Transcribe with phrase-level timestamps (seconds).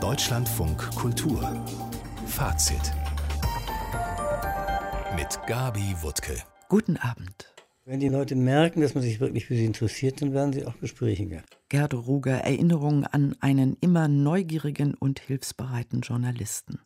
[0.00, 1.42] Deutschlandfunk Kultur
[2.24, 2.92] Fazit
[5.16, 6.36] mit Gabi Wuttke.
[6.68, 7.52] Guten Abend.
[7.84, 10.78] Wenn die Leute merken, dass man sich wirklich für sie interessiert, dann werden sie auch
[10.78, 11.42] gesprächiger.
[11.68, 16.78] Gerd Ruger Erinnerungen an einen immer neugierigen und hilfsbereiten Journalisten.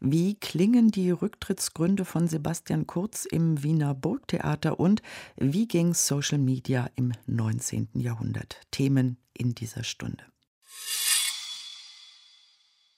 [0.00, 5.02] Wie klingen die Rücktrittsgründe von Sebastian Kurz im Wiener Burgtheater und
[5.36, 7.90] wie ging Social Media im 19.
[7.94, 8.60] Jahrhundert?
[8.72, 10.24] Themen in dieser Stunde.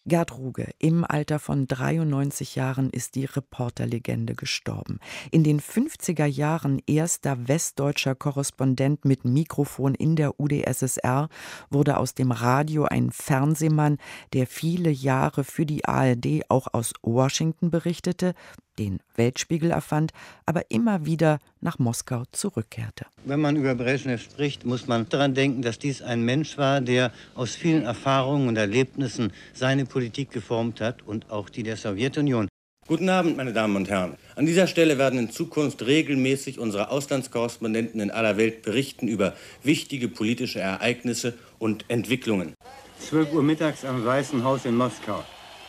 [0.04, 4.98] Gerd Ruge, im Alter von 93 Jahren ist die Reporterlegende gestorben.
[5.30, 11.28] In den 50er Jahren erster westdeutscher Korrespondent mit Mikrofon in der UdSSR,
[11.70, 13.98] wurde aus dem Radio ein Fernsehmann,
[14.32, 18.34] der viele Jahre für die ARD auch aus Washington berichtete,
[18.78, 20.12] den Weltspiegel erfand,
[20.46, 23.06] aber immer wieder nach Moskau zurückkehrte.
[23.24, 27.12] Wenn man über Brezhnev spricht, muss man daran denken, dass dies ein Mensch war, der
[27.34, 32.48] aus vielen Erfahrungen und Erlebnissen seine Politik geformt hat und auch die der Sowjetunion.
[32.88, 34.16] Guten Abend, meine Damen und Herren.
[34.34, 40.08] An dieser Stelle werden in Zukunft regelmäßig unsere Auslandskorrespondenten in aller Welt berichten über wichtige
[40.08, 42.54] politische Ereignisse und Entwicklungen.
[42.98, 45.22] 12 Uhr mittags am Weißen Haus in Moskau.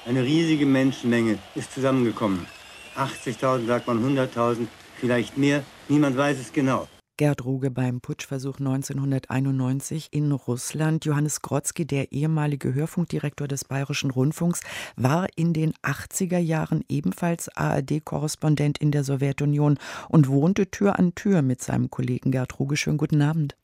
[0.08, 2.48] Eine riesige Menschenmenge ist zusammengekommen.
[2.96, 6.88] 80.000, sagt man 100.000, vielleicht mehr, niemand weiß es genau.
[7.16, 11.06] Gerd Ruge beim Putschversuch 1991 in Russland.
[11.06, 14.62] Johannes Grotzky, der ehemalige Hörfunkdirektor des Bayerischen Rundfunks,
[14.96, 19.78] war in den 80er Jahren ebenfalls ARD-Korrespondent in der Sowjetunion
[20.10, 22.78] und wohnte Tür an Tür mit seinem Kollegen Gerd Ruge.
[22.78, 23.56] Schönen guten Abend.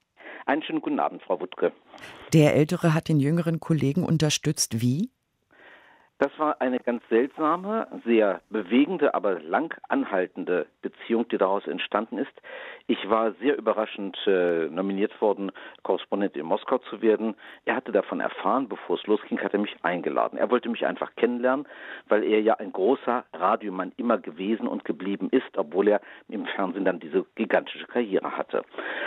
[0.45, 1.71] Einen schönen guten Abend, Frau Wuttke.
[2.33, 4.79] Der Ältere hat den jüngeren Kollegen unterstützt.
[4.79, 5.09] Wie?
[6.19, 12.41] Das war eine ganz seltsame, sehr bewegende, aber lang anhaltende Beziehung, die daraus entstanden ist.
[12.87, 15.49] Ich war sehr überraschend äh, nominiert worden,
[15.83, 17.35] Korrespondent in Moskau zu werden.
[17.63, 20.37] Er hatte davon erfahren, bevor es losging, hat er mich eingeladen.
[20.37, 21.65] Er wollte mich einfach kennenlernen,
[22.09, 26.83] weil er ja ein großer Radiomann immer gewesen und geblieben ist, obwohl er im Fernsehen
[26.83, 28.63] dann diese gigantische Karriere hatte.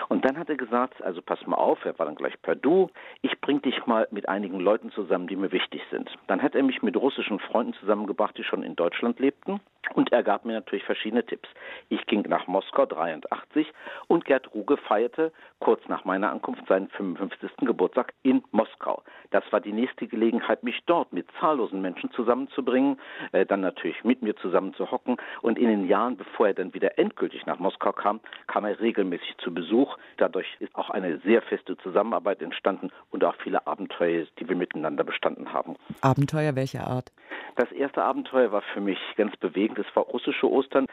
[0.08, 2.88] Und dann hat er gesagt, also pass mal auf, er war dann gleich per Du,
[3.20, 6.10] ich bring dich mal mit einigen Leuten zusammen, die mir wichtig sind.
[6.26, 9.60] Dann hat er mich mit russischen Freunden zusammengebracht, die schon in Deutschland lebten.
[9.94, 11.48] Und er gab mir natürlich verschiedene Tipps.
[11.88, 13.66] Ich ging nach Moskau 83
[14.06, 17.50] und Gerd Ruge feierte kurz nach meiner Ankunft seinen 55.
[17.58, 19.02] Geburtstag in Moskau.
[19.30, 22.98] Das war die nächste Gelegenheit, mich dort mit zahllosen Menschen zusammenzubringen,
[23.32, 25.16] äh, dann natürlich mit mir zusammen zu hocken.
[25.42, 29.36] Und in den Jahren, bevor er dann wieder endgültig nach Moskau kam, kam er regelmäßig
[29.38, 29.96] zu Besuch.
[30.16, 35.04] Dadurch ist auch eine sehr feste Zusammenarbeit entstanden und auch viele Abenteuer, die wir miteinander
[35.04, 35.76] bestanden haben.
[36.00, 37.12] Abenteuer welcher Art?
[37.56, 39.78] Das erste Abenteuer war für mich ganz bewegend.
[39.78, 40.86] Es war russische Ostern,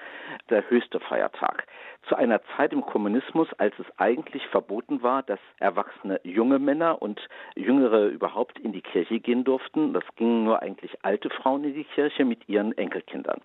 [0.49, 1.65] der höchste Feiertag
[2.07, 7.21] zu einer Zeit im Kommunismus, als es eigentlich verboten war, dass erwachsene junge Männer und
[7.55, 9.93] Jüngere überhaupt in die Kirche gehen durften.
[9.93, 13.41] Das gingen nur eigentlich alte Frauen in die Kirche mit ihren Enkelkindern.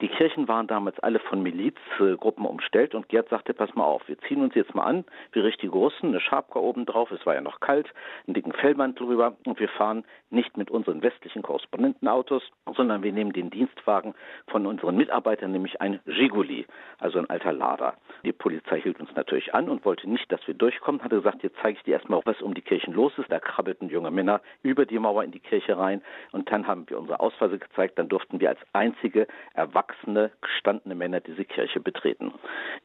[0.00, 4.18] Die Kirchen waren damals alle von Milizgruppen umstellt und Gerd sagte, pass mal auf, wir
[4.20, 7.40] ziehen uns jetzt mal an, wie richtige Russen, eine Schabka oben drauf, es war ja
[7.40, 7.92] noch kalt,
[8.26, 12.42] einen dicken Fellmantel drüber und wir fahren nicht mit unseren westlichen Korrespondentenautos,
[12.76, 14.14] sondern wir nehmen den Dienstwagen
[14.48, 16.66] von unseren Mitarbeitern, nämlich ein Giguli,
[16.98, 17.94] also ein alter Lader.
[18.24, 21.56] Die Polizei hielt uns natürlich an und wollte nicht, dass wir durchkommen, hatte gesagt, jetzt
[21.62, 23.30] zeige ich dir erstmal, was um die Kirchen los ist.
[23.30, 26.02] Da krabbelten junge Männer über die Mauer in die Kirche rein
[26.32, 27.98] und dann haben wir unsere Ausweise gezeigt.
[27.98, 32.32] Dann durften wir als einzige erwachsene, gestandene Männer diese Kirche betreten.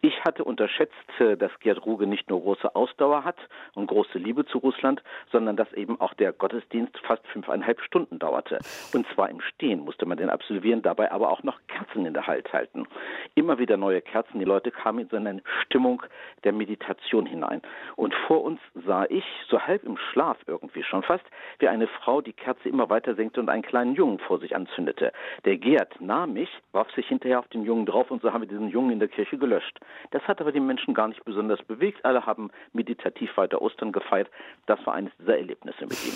[0.01, 3.37] Ich hatte unterschätzt, äh, dass Gerd Ruge nicht nur große Ausdauer hat
[3.73, 8.59] und große Liebe zu Russland, sondern dass eben auch der Gottesdienst fast fünfeinhalb Stunden dauerte.
[8.93, 12.27] Und zwar im Stehen musste man den absolvieren, dabei aber auch noch Kerzen in der
[12.27, 12.87] Halt halten.
[13.35, 14.39] Immer wieder neue Kerzen.
[14.39, 16.03] Die Leute kamen in so eine Stimmung
[16.43, 17.61] der Meditation hinein.
[17.95, 21.25] Und vor uns sah ich, so halb im Schlaf irgendwie schon fast,
[21.59, 25.11] wie eine Frau die Kerze immer weiter senkte und einen kleinen Jungen vor sich anzündete.
[25.45, 28.47] Der Gerd nahm mich, warf sich hinterher auf den Jungen drauf und so haben wir
[28.47, 29.79] diesen Jungen in der Kirche gelöscht.
[30.11, 32.05] Das hat aber die Menschen gar nicht besonders bewegt.
[32.05, 34.29] Alle haben meditativ weiter Ostern gefeiert.
[34.65, 36.13] Das war eines dieser Erlebnisse mit ihm.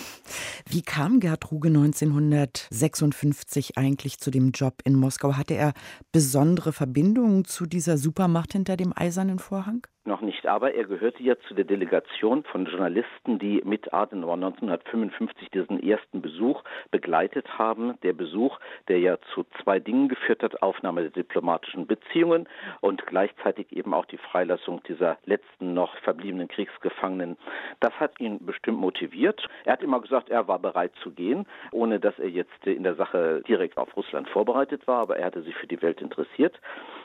[0.70, 5.36] Wie kam Gerd Ruge 1956 eigentlich zu dem Job in Moskau?
[5.36, 5.74] Hatte er
[6.12, 9.88] besondere Verbindungen zu dieser Supermacht hinter dem eisernen Vorhang?
[10.08, 15.50] Noch nicht, aber er gehörte ja zu der Delegation von Journalisten, die mit Adenauer 1955
[15.52, 18.00] diesen ersten Besuch begleitet haben.
[18.04, 18.58] Der Besuch,
[18.88, 22.48] der ja zu zwei Dingen geführt hat, Aufnahme der diplomatischen Beziehungen
[22.80, 27.36] und gleichzeitig eben auch die Freilassung dieser letzten noch verbliebenen Kriegsgefangenen.
[27.82, 29.46] Das hat ihn bestimmt motiviert.
[29.66, 32.96] Er hat immer gesagt, er war bereit zu gehen, ohne dass er jetzt in der
[32.96, 36.58] Sache direkt auf Russland vorbereitet war, aber er hatte sich für die Welt interessiert.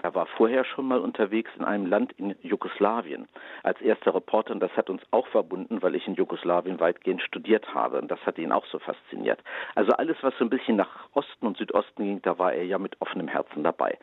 [0.04, 3.28] Er war vorher schon mal unterwegs in einem Land in Jugoslawien, Jugoslawien
[3.62, 7.74] als erster Reporter und das hat uns auch verbunden, weil ich in Jugoslawien weitgehend studiert
[7.74, 9.40] habe und das hat ihn auch so fasziniert.
[9.74, 12.78] Also alles, was so ein bisschen nach Osten und Südosten ging, da war er ja
[12.78, 13.98] mit offenem Herzen dabei.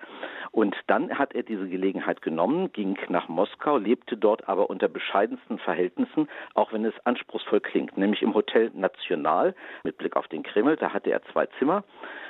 [0.52, 5.60] Und dann hat er diese Gelegenheit genommen, ging nach Moskau, lebte dort aber unter bescheidensten
[5.60, 10.78] Verhältnissen, auch wenn es anspruchsvoll klingt, nämlich im Hotel National mit Blick auf den Kreml.
[10.78, 11.84] Da hatte er zwei Zimmer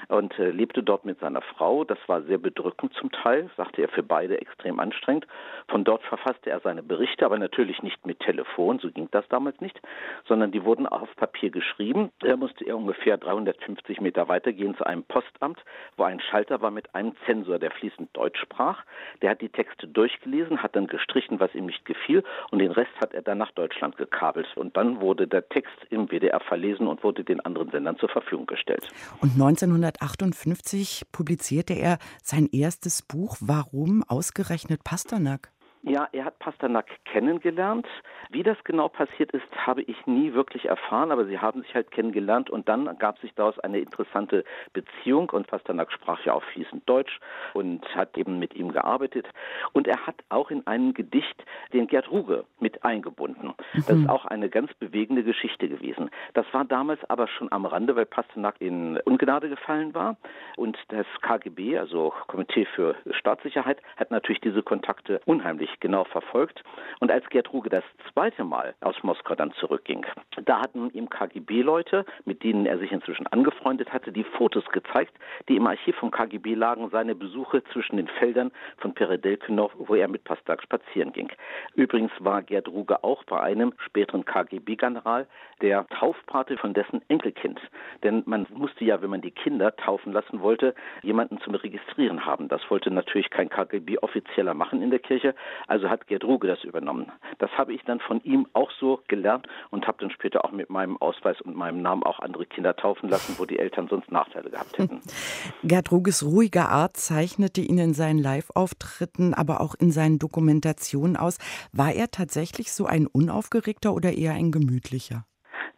[0.07, 1.83] und äh, lebte dort mit seiner Frau.
[1.83, 5.27] Das war sehr bedrückend zum Teil, sagte er für beide extrem anstrengend.
[5.67, 9.59] Von dort verfasste er seine Berichte, aber natürlich nicht mit Telefon, so ging das damals
[9.61, 9.79] nicht,
[10.27, 12.11] sondern die wurden auf Papier geschrieben.
[12.21, 15.59] Er musste er ungefähr 350 Meter weitergehen zu einem Postamt,
[15.97, 18.83] wo ein Schalter war mit einem Zensor, der fließend Deutsch sprach.
[19.21, 22.91] Der hat die Texte durchgelesen, hat dann gestrichen, was ihm nicht gefiel und den Rest
[22.99, 24.47] hat er dann nach Deutschland gekabelt.
[24.55, 28.45] Und dann wurde der Text im WDR verlesen und wurde den anderen Sendern zur Verfügung
[28.45, 28.87] gestellt.
[29.21, 35.51] Und 1958 publizierte er sein erstes Buch Warum ausgerechnet Pasternak?
[35.81, 37.87] Ja, er hat Pasternak kennengelernt.
[38.29, 41.91] Wie das genau passiert ist, habe ich nie wirklich erfahren, aber sie haben sich halt
[41.91, 44.43] kennengelernt und dann gab sich daraus eine interessante
[44.73, 47.19] Beziehung und Pasternak sprach ja auch fließend Deutsch
[47.53, 49.25] und hat eben mit ihm gearbeitet.
[49.71, 53.53] Und er hat auch in einem Gedicht den Gerd Ruge mit eingebunden.
[53.73, 54.09] Das ist mhm.
[54.09, 56.09] auch eine ganz bewegende Geschichte gewesen.
[56.33, 60.17] Das war damals aber schon am Rande, weil Pasternak in Ungnade gefallen war
[60.57, 66.63] und das KGB, also Komitee für Staatssicherheit, hat natürlich diese Kontakte unheimlich wirklich genau verfolgt.
[66.99, 70.05] Und als Gerd Ruge das zweite Mal aus Moskau dann zurückging,
[70.45, 75.13] da hatten ihm KGB-Leute, mit denen er sich inzwischen angefreundet hatte, die Fotos gezeigt,
[75.47, 80.07] die im Archiv vom KGB lagen, seine Besuche zwischen den Feldern von Peredelkinow, wo er
[80.07, 81.31] mit Pastak spazieren ging.
[81.75, 85.27] Übrigens war Gerd Ruge auch bei einem späteren KGB-General
[85.61, 87.59] der Taufpate von dessen Enkelkind.
[88.03, 92.47] Denn man musste ja, wenn man die Kinder taufen lassen wollte, jemanden zum Registrieren haben.
[92.47, 95.35] Das wollte natürlich kein KGB-Offizieller machen in der Kirche,
[95.67, 97.11] also hat Gerd Ruge das übernommen.
[97.37, 100.69] Das habe ich dann von ihm auch so gelernt und habe dann später auch mit
[100.69, 104.49] meinem Ausweis und meinem Namen auch andere Kinder taufen lassen, wo die Eltern sonst Nachteile
[104.49, 105.01] gehabt hätten.
[105.63, 111.37] Gerd Ruges ruhige Art zeichnete ihn in seinen Live-Auftritten, aber auch in seinen Dokumentationen aus.
[111.71, 115.25] War er tatsächlich so ein unaufgeregter oder eher ein gemütlicher?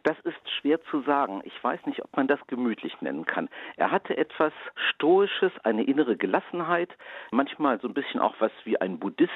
[0.04, 1.42] Das ist schwer zu sagen.
[1.44, 3.48] Ich weiß nicht, ob man das gemütlich nennen kann.
[3.76, 6.90] Er hatte etwas Stoisches, eine innere Gelassenheit,
[7.30, 9.30] manchmal so ein bisschen auch was wie ein Buddhist,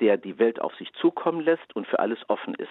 [0.00, 2.68] der die Welt auf sich zukommen lässt und für alles offen ist.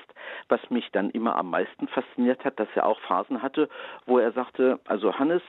[0.50, 3.70] Was mich dann immer am meisten fasziniert hat, dass er auch Phasen hatte,
[4.06, 5.42] wo er sagte, also Hannes,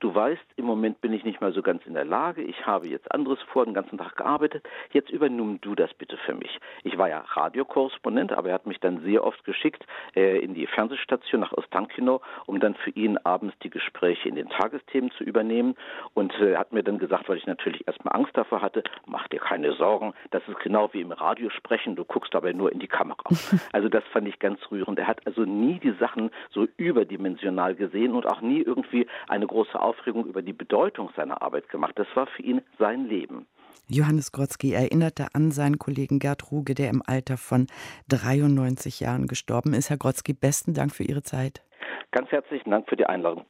[0.00, 2.88] du weißt, im Moment bin ich nicht mal so ganz in der Lage, ich habe
[2.88, 4.62] jetzt anderes vor, den ganzen Tag gearbeitet,
[4.92, 6.60] jetzt übernimm du das bitte für mich.
[6.82, 10.66] Ich war ja Radiokorrespondent, aber er hat mich dann sehr oft geschickt äh, in die
[10.66, 15.74] Fernsehstation nach Ostankino, um dann für ihn abends die Gespräche in den Tagesthemen zu übernehmen
[16.14, 19.40] und äh, hat mir dann gesagt, weil ich natürlich erstmal Angst davor hatte, mach dir
[19.40, 22.88] keine Sorgen, das ist genau wie im Radio sprechen, du guckst dabei nur in die
[22.88, 23.24] Kamera.
[23.72, 24.98] Also das fand ich ganz rührend.
[24.98, 29.78] Er hat also nie die Sachen so überdimensional gesehen und auch nie irgendwie eine große
[29.80, 31.98] Aufregung über die Bedeutung seiner Arbeit gemacht.
[31.98, 33.46] Das war für ihn sein Leben.
[33.88, 37.66] Johannes Grotzky erinnerte an seinen Kollegen Gerd Ruge, der im Alter von
[38.08, 39.90] 93 Jahren gestorben ist.
[39.90, 41.62] Herr Grotzky, besten Dank für Ihre Zeit.
[42.10, 43.44] Ganz herzlichen Dank für die Einladung.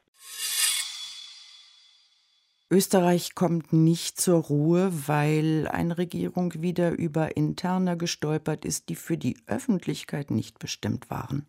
[2.74, 9.16] Österreich kommt nicht zur Ruhe, weil eine Regierung wieder über Interner gestolpert ist, die für
[9.16, 11.46] die Öffentlichkeit nicht bestimmt waren.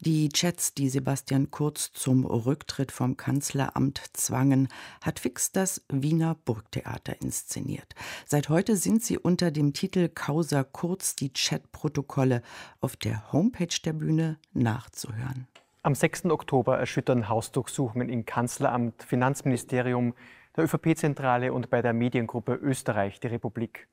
[0.00, 4.68] Die Chats, die Sebastian Kurz zum Rücktritt vom Kanzleramt zwangen,
[5.00, 7.94] hat fix das Wiener Burgtheater inszeniert.
[8.26, 12.42] Seit heute sind sie unter dem Titel Causa Kurz die Chatprotokolle
[12.82, 15.48] auf der Homepage der Bühne nachzuhören.
[15.82, 16.26] Am 6.
[16.26, 20.12] Oktober erschüttern Hausdurchsuchungen in Kanzleramt, Finanzministerium,
[20.56, 23.88] der ÖVP-Zentrale und bei der Mediengruppe Österreich die Republik.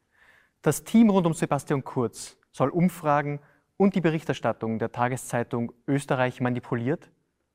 [0.62, 3.40] Das Team rund um Sebastian Kurz soll Umfragen
[3.78, 7.12] und die Berichterstattung der Tageszeitung Österreich manipuliert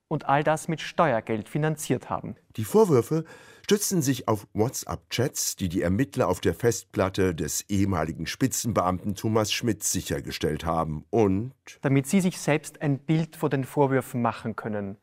[0.08, 2.36] und all das mit Steuergeld finanziert haben.
[2.56, 3.24] Die Vorwürfe
[3.62, 9.82] stützen sich auf WhatsApp-Chats, die die Ermittler auf der Festplatte des ehemaligen Spitzenbeamten Thomas Schmidt
[9.82, 14.98] sichergestellt haben und damit sie sich selbst ein Bild vor den Vorwürfen machen können,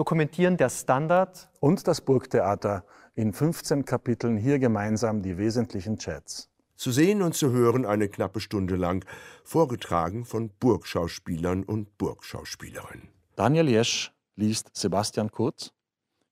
[0.00, 6.48] dokumentieren der Standard und das Burgtheater in 15 Kapiteln hier gemeinsam die wesentlichen Chats.
[6.74, 9.04] Zu sehen und zu hören eine knappe Stunde lang,
[9.44, 13.10] vorgetragen von Burgschauspielern und Burgschauspielerinnen.
[13.36, 15.70] Daniel Jesch liest Sebastian Kurz,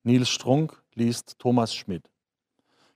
[0.03, 2.11] Nils Strunk liest Thomas Schmidt.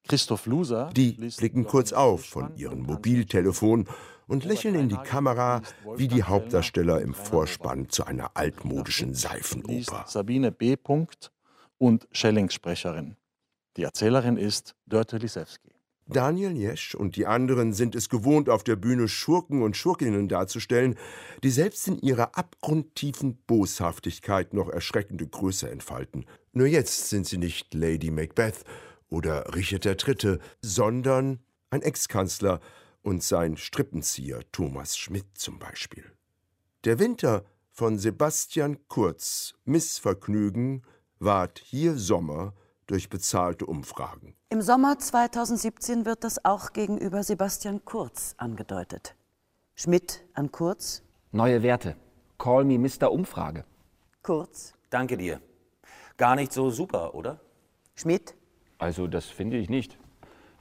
[0.08, 0.90] Christoph Luser.
[0.96, 3.86] Die blicken kurz auf von ihrem Mobiltelefon
[4.32, 5.60] und lächeln in die Kamera
[5.96, 10.06] wie die Hauptdarsteller im Vorspann zu einer altmodischen Seifenoper.
[10.08, 10.76] Sabine B.
[11.76, 13.16] und Schellings Sprecherin.
[13.76, 15.68] Die Erzählerin ist Dörte Lisewski.
[16.06, 20.96] Daniel Jesch und die anderen sind es gewohnt, auf der Bühne Schurken und Schurkinnen darzustellen,
[21.42, 26.24] die selbst in ihrer abgrundtiefen Boshaftigkeit noch erschreckende Größe entfalten.
[26.52, 28.64] Nur jetzt sind sie nicht Lady Macbeth
[29.10, 32.60] oder Richard III., sondern ein Ex-Kanzler
[33.02, 36.04] und sein Strippenzieher Thomas Schmidt zum Beispiel.
[36.85, 40.82] Der Winter von Sebastian Kurz Missvergnügen
[41.18, 42.54] ward hier Sommer
[42.87, 44.35] durch bezahlte Umfragen.
[44.50, 49.14] Im Sommer 2017 wird das auch gegenüber Sebastian Kurz angedeutet.
[49.75, 51.02] Schmidt an Kurz.
[51.30, 51.97] Neue Werte.
[52.38, 53.11] Call me Mr.
[53.11, 53.64] Umfrage.
[54.23, 54.75] Kurz.
[54.90, 55.40] Danke dir.
[56.16, 57.40] Gar nicht so super, oder?
[57.94, 58.35] Schmidt.
[58.78, 59.97] Also, das finde ich nicht.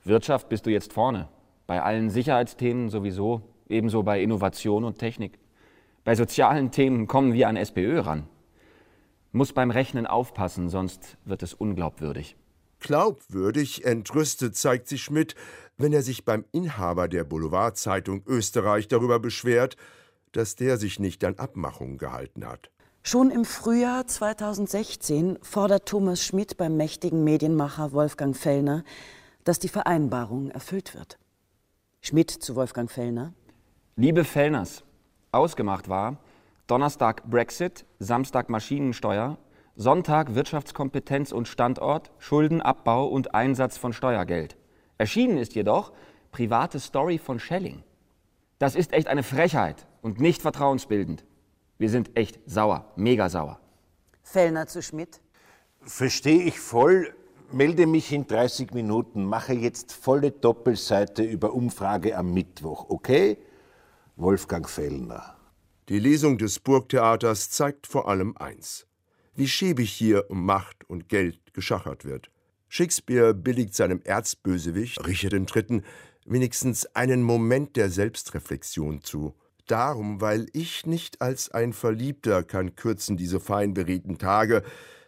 [0.03, 1.27] Wirtschaft bist du jetzt vorne.
[1.71, 5.39] Bei allen Sicherheitsthemen sowieso, ebenso bei Innovation und Technik.
[6.03, 8.27] Bei sozialen Themen kommen wir an SPÖ ran.
[9.31, 12.35] Muss beim Rechnen aufpassen, sonst wird es unglaubwürdig.
[12.81, 15.35] Glaubwürdig entrüstet zeigt sich Schmidt,
[15.77, 19.77] wenn er sich beim Inhaber der Boulevardzeitung Österreich darüber beschwert,
[20.33, 22.69] dass der sich nicht an Abmachungen gehalten hat.
[23.01, 28.83] Schon im Frühjahr 2016 fordert Thomas Schmidt beim mächtigen Medienmacher Wolfgang Fellner,
[29.45, 31.17] dass die Vereinbarung erfüllt wird.
[32.03, 33.31] Schmidt zu Wolfgang Fellner.
[33.96, 34.84] Liebe Fellners,
[35.31, 36.17] ausgemacht war,
[36.65, 39.38] Donnerstag Brexit, Samstag Maschinensteuer,
[39.75, 44.58] Sonntag Wirtschaftskompetenz und Standort, Schuldenabbau und Einsatz von Steuergeld.
[44.98, 45.93] Erschienen ist jedoch
[46.31, 47.84] private Story von Schelling.
[48.58, 51.24] Das ist echt eine Frechheit und nicht vertrauensbildend.
[51.77, 53.60] Wir sind echt sauer, mega sauer.
[54.24, 55.22] Fellner zu Schmidt.
[55.81, 57.13] Verstehe ich voll,
[57.53, 63.38] melde mich in 30 Minuten, mache jetzt volle Doppelseite über Umfrage am Mittwoch, okay?
[64.15, 65.38] Wolfgang Fellner.
[65.89, 68.88] Die Lesung des Burgtheaters zeigt vor allem eins:
[69.36, 72.29] wie schäbig hier um Macht und Geld geschachert wird.
[72.70, 75.81] Shakespeare billigt seinem Erzbösewicht Richard III.
[76.25, 79.36] wenigstens einen Moment der Selbstreflexion zu.
[79.67, 83.75] Darum, weil ich nicht als ein Verliebter kann kürzen diese fein
[84.17, 84.63] Tage,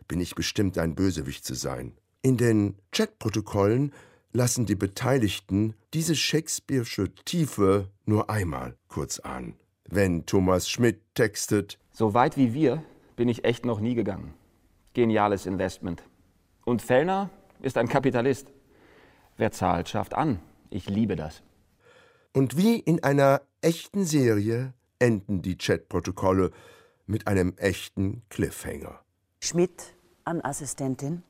[0.08, 1.94] bin ich bestimmt ein Bösewicht zu sein.
[2.26, 3.92] In den Chatprotokollen
[4.32, 9.56] lassen die Beteiligten diese Shakespeare'sche Tiefe nur einmal kurz an.
[9.90, 12.82] Wenn Thomas Schmidt textet, So weit wie wir
[13.18, 14.34] bin ich echt noch nie gegangen.
[14.94, 16.02] Geniales Investment.
[16.64, 17.30] Und Fellner
[17.62, 18.48] ist ein Kapitalist.
[19.36, 20.40] Wer zahlt, schafft an.
[20.70, 21.44] Ich liebe das.
[22.32, 26.52] Und wie in einer echten Serie enden die Chatprotokolle
[27.06, 29.02] mit einem echten Cliffhanger.
[29.42, 31.22] Schmidt an Assistentin.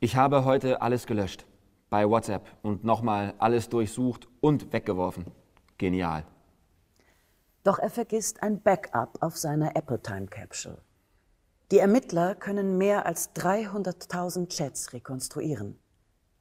[0.00, 1.44] Ich habe heute alles gelöscht.
[1.90, 5.26] Bei WhatsApp und nochmal alles durchsucht und weggeworfen.
[5.76, 6.24] Genial.
[7.64, 10.78] Doch er vergisst ein Backup auf seiner Apple Time Capsule.
[11.72, 15.76] Die Ermittler können mehr als 300.000 Chats rekonstruieren.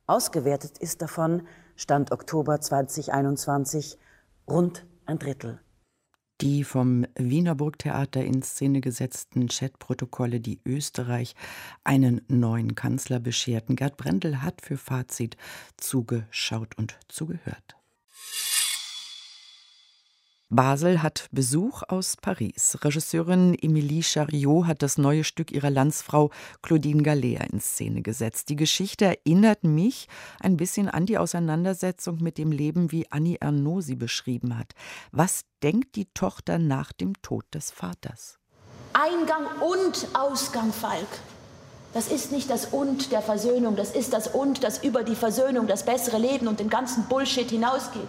[0.06, 3.98] Ausgewertet ist davon, Stand Oktober 2021,
[4.48, 5.60] rund ein Drittel.
[6.42, 11.34] Die vom Wiener Burgtheater in Szene gesetzten Chatprotokolle, die Österreich
[11.84, 13.76] einen neuen Kanzler bescherten.
[13.76, 15.36] Gerd Brendel hat für Fazit
[15.78, 17.76] zugeschaut und zugehört.
[20.50, 22.78] Basel hat Besuch aus Paris.
[22.82, 28.48] Regisseurin Emilie Chariot hat das neue Stück ihrer Landsfrau Claudine Galea in Szene gesetzt.
[28.48, 30.08] Die Geschichte erinnert mich
[30.40, 34.72] ein bisschen an die Auseinandersetzung mit dem Leben, wie Annie Ernaux sie beschrieben hat.
[35.12, 38.40] Was denkt die Tochter nach dem Tod des Vaters?
[38.94, 41.10] Eingang und Ausgang, Falk.
[41.94, 45.68] Das ist nicht das Und der Versöhnung, das ist das Und, das über die Versöhnung,
[45.68, 48.08] das bessere Leben und den ganzen Bullshit hinausgeht.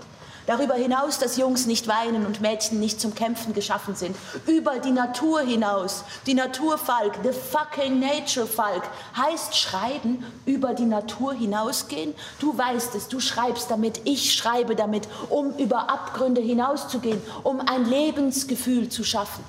[0.49, 4.17] Darüber hinaus, dass Jungs nicht weinen und Mädchen nicht zum Kämpfen geschaffen sind.
[4.47, 6.05] Über die Natur hinaus.
[6.26, 8.83] Die Natur, Falk, the fucking nature, Falk,
[9.14, 12.14] heißt schreiben, über die Natur hinausgehen.
[12.40, 17.85] Du weißt es, du schreibst damit, ich schreibe damit, um über Abgründe hinauszugehen, um ein
[17.85, 19.45] Lebensgefühl zu schaffen.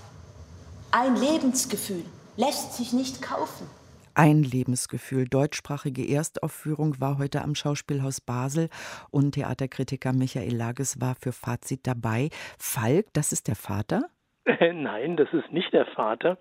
[0.92, 2.04] Ein Lebensgefühl
[2.36, 3.79] lässt sich nicht kaufen.
[4.22, 5.30] Ein Lebensgefühl.
[5.30, 8.68] Deutschsprachige Erstaufführung war heute am Schauspielhaus Basel
[9.12, 12.28] und Theaterkritiker Michael Lages war für Fazit dabei.
[12.60, 14.10] Falk, das ist der Vater?
[14.74, 16.38] Nein, das ist nicht der Vater.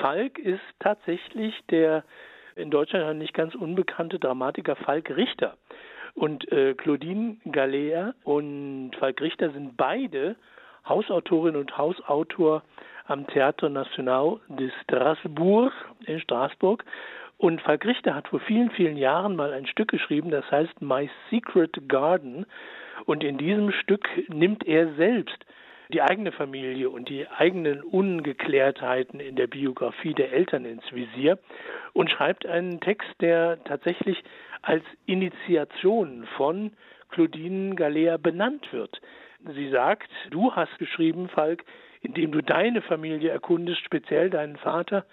[0.00, 2.02] Falk ist tatsächlich der
[2.56, 5.56] in Deutschland nicht ganz unbekannte Dramatiker Falk Richter.
[6.14, 10.34] Und äh, Claudine Galea und Falk Richter sind beide
[10.84, 12.64] Hausautorin und Hausautor
[13.06, 15.72] am Théâtre National de Strasbourg
[16.06, 16.84] in Straßburg.
[17.40, 21.08] Und Falk Richter hat vor vielen, vielen Jahren mal ein Stück geschrieben, das heißt My
[21.30, 22.44] Secret Garden.
[23.06, 25.46] Und in diesem Stück nimmt er selbst
[25.90, 31.38] die eigene Familie und die eigenen Ungeklärtheiten in der Biografie der Eltern ins Visier
[31.94, 34.22] und schreibt einen Text, der tatsächlich
[34.60, 36.72] als Initiation von
[37.08, 39.00] Claudine Galea benannt wird.
[39.54, 41.64] Sie sagt, du hast geschrieben, Falk,
[42.02, 45.06] indem du deine Familie erkundest, speziell deinen Vater.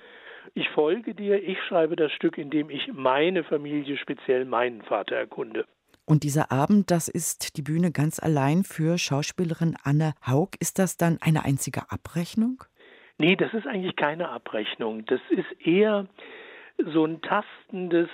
[0.54, 5.66] Ich folge dir, ich schreibe das Stück, indem ich meine Familie, speziell meinen Vater erkunde.
[6.06, 10.52] Und dieser Abend, das ist die Bühne ganz allein für Schauspielerin Anne Haug.
[10.60, 12.64] Ist das dann eine einzige Abrechnung?
[13.18, 15.06] Nee, das ist eigentlich keine Abrechnung.
[15.06, 16.08] Das ist eher
[16.78, 18.10] so ein tastendes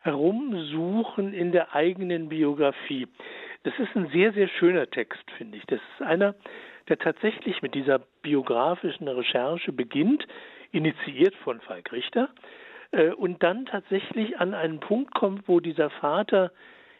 [0.00, 3.06] Herumsuchen in der eigenen Biografie.
[3.62, 5.64] Das ist ein sehr, sehr schöner Text, finde ich.
[5.66, 6.34] Das ist einer,
[6.88, 10.26] der tatsächlich mit dieser biografischen Recherche beginnt,
[10.74, 12.28] initiiert von Falk Richter,
[12.90, 16.52] äh, und dann tatsächlich an einen Punkt kommt, wo dieser Vater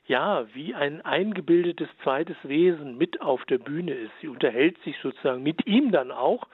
[0.07, 4.13] ja wie ein eingebildetes zweites Wesen mit auf der Bühne ist.
[4.21, 6.47] Sie unterhält sich sozusagen mit ihm dann auch,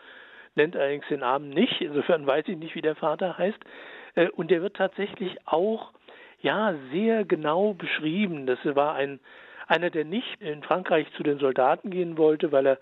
[0.55, 3.59] nennt allerdings den Namen nicht, insofern weiß ich nicht, wie der Vater heißt.
[4.15, 5.93] Äh, und der wird tatsächlich auch
[6.43, 8.47] ja sehr genau beschrieben.
[8.47, 9.21] Das war ein
[9.67, 12.79] einer, der nicht in Frankreich zu den Soldaten gehen wollte, weil er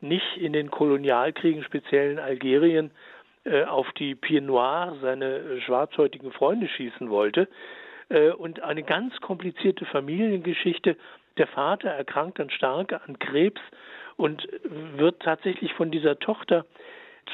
[0.00, 2.90] nicht in den Kolonialkriegen, speziell in Algerien,
[3.64, 7.48] auf die Pied Noir, seine äh, schwarzhäutigen Freunde, schießen wollte.
[8.08, 10.96] Äh, und eine ganz komplizierte Familiengeschichte.
[11.38, 13.60] Der Vater erkrankt dann stark an Krebs
[14.16, 14.48] und
[14.96, 16.64] wird tatsächlich von dieser Tochter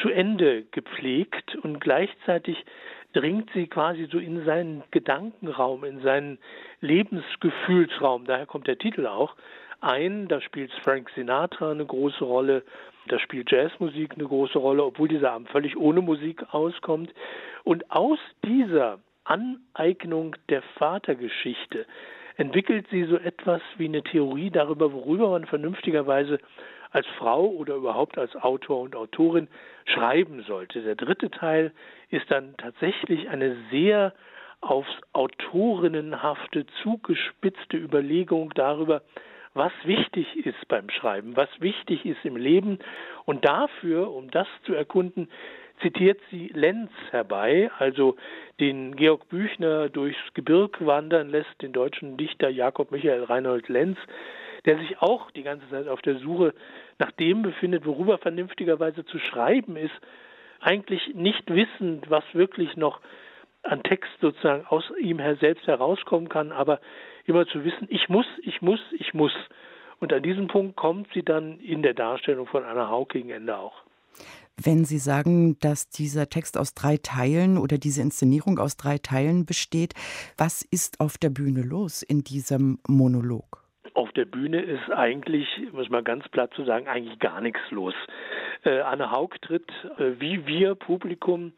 [0.00, 2.64] zu Ende gepflegt und gleichzeitig
[3.12, 6.38] dringt sie quasi so in seinen Gedankenraum, in seinen
[6.80, 9.36] Lebensgefühlsraum, daher kommt der Titel auch,
[9.82, 10.28] ein.
[10.28, 12.62] Da spielt Frank Sinatra eine große Rolle,
[13.08, 17.12] da spielt Jazzmusik eine große Rolle, obwohl dieser Abend völlig ohne Musik auskommt.
[17.64, 21.86] Und aus dieser Aneignung der Vatergeschichte
[22.36, 26.38] entwickelt sie so etwas wie eine Theorie darüber, worüber man vernünftigerweise
[26.90, 29.48] als Frau oder überhaupt als Autor und Autorin
[29.86, 30.82] schreiben sollte.
[30.82, 31.72] Der dritte Teil
[32.10, 34.12] ist dann tatsächlich eine sehr
[34.60, 39.02] aufs Autorinnenhafte zugespitzte Überlegung darüber,
[39.54, 42.78] was wichtig ist beim Schreiben, was wichtig ist im Leben.
[43.24, 45.28] Und dafür, um das zu erkunden,
[45.80, 48.16] zitiert sie Lenz herbei, also
[48.60, 53.98] den Georg Büchner durchs Gebirg wandern lässt, den deutschen Dichter Jakob Michael Reinhold Lenz,
[54.64, 56.54] der sich auch die ganze Zeit auf der Suche
[56.98, 60.00] nach dem befindet, worüber vernünftigerweise zu schreiben ist,
[60.60, 63.00] eigentlich nicht wissend, was wirklich noch
[63.62, 66.80] an Text sozusagen aus ihm her selbst herauskommen kann, aber
[67.26, 69.32] immer zu wissen, ich muss, ich muss, ich muss.
[70.00, 73.56] Und an diesem Punkt kommt sie dann in der Darstellung von Anna Haug gegen Ende
[73.56, 73.82] auch.
[74.62, 79.46] Wenn Sie sagen, dass dieser Text aus drei Teilen oder diese Inszenierung aus drei Teilen
[79.46, 79.94] besteht,
[80.36, 83.64] was ist auf der Bühne los in diesem Monolog?
[83.94, 87.94] Auf der Bühne ist eigentlich, muss man ganz platt zu sagen, eigentlich gar nichts los.
[88.64, 91.52] Äh, Anne Haug tritt, äh, wie wir Publikum,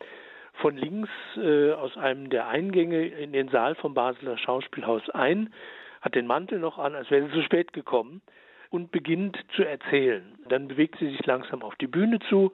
[0.54, 5.52] von links äh, aus einem der Eingänge in den Saal vom Basler Schauspielhaus ein,
[6.00, 8.22] hat den Mantel noch an, als wäre sie zu spät gekommen
[8.70, 10.38] und beginnt zu erzählen.
[10.48, 12.52] Dann bewegt sie sich langsam auf die Bühne zu,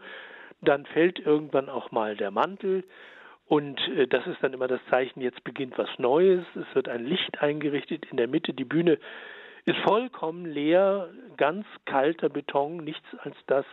[0.63, 2.85] dann fällt irgendwann auch mal der Mantel
[3.51, 6.45] und äh, das ist dann immer das Zeichen, jetzt beginnt was Neues.
[6.55, 8.55] Es wird ein Licht eingerichtet in der Mitte.
[8.55, 8.99] Die Bühne
[9.65, 13.67] ist vollkommen leer, ganz kalter Beton, nichts als das.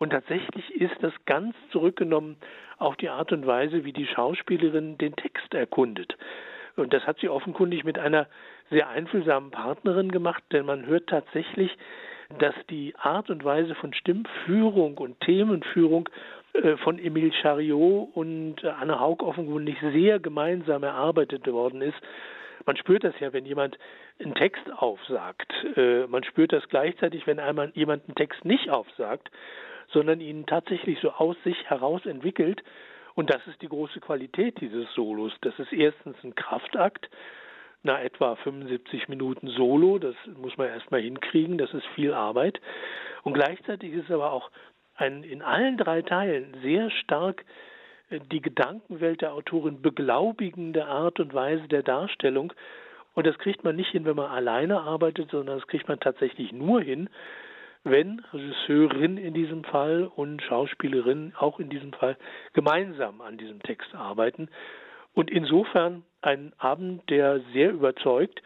[0.00, 2.36] Und tatsächlich ist das ganz zurückgenommen
[2.78, 6.16] auf die Art und Weise, wie die Schauspielerin den Text erkundet.
[6.76, 8.26] Und das hat sie offenkundig mit einer
[8.70, 11.76] sehr einfühlsamen Partnerin gemacht, denn man hört tatsächlich,
[12.38, 16.08] dass die Art und Weise von Stimmführung und Themenführung
[16.54, 21.98] äh, von Emile Chariot und Anne Haug offenkundig sehr gemeinsam erarbeitet worden ist.
[22.64, 23.78] Man spürt das ja, wenn jemand
[24.18, 25.52] einen Text aufsagt.
[25.76, 29.30] Äh, man spürt das gleichzeitig, wenn einmal jemand einen Text nicht aufsagt
[29.92, 32.62] sondern ihn tatsächlich so aus sich heraus entwickelt.
[33.14, 35.32] Und das ist die große Qualität dieses Solos.
[35.42, 37.10] Das ist erstens ein Kraftakt,
[37.82, 42.60] na etwa 75 Minuten Solo, das muss man erstmal hinkriegen, das ist viel Arbeit.
[43.22, 44.50] Und gleichzeitig ist aber auch
[44.96, 47.44] ein in allen drei Teilen sehr stark
[48.10, 52.52] äh, die Gedankenwelt der Autorin beglaubigende Art und Weise der Darstellung.
[53.14, 56.52] Und das kriegt man nicht hin, wenn man alleine arbeitet, sondern das kriegt man tatsächlich
[56.52, 57.08] nur hin,
[57.84, 62.16] wenn Regisseurin in diesem Fall und Schauspielerin auch in diesem Fall
[62.52, 64.48] gemeinsam an diesem Text arbeiten.
[65.14, 68.42] Und insofern ein Abend, der sehr überzeugt,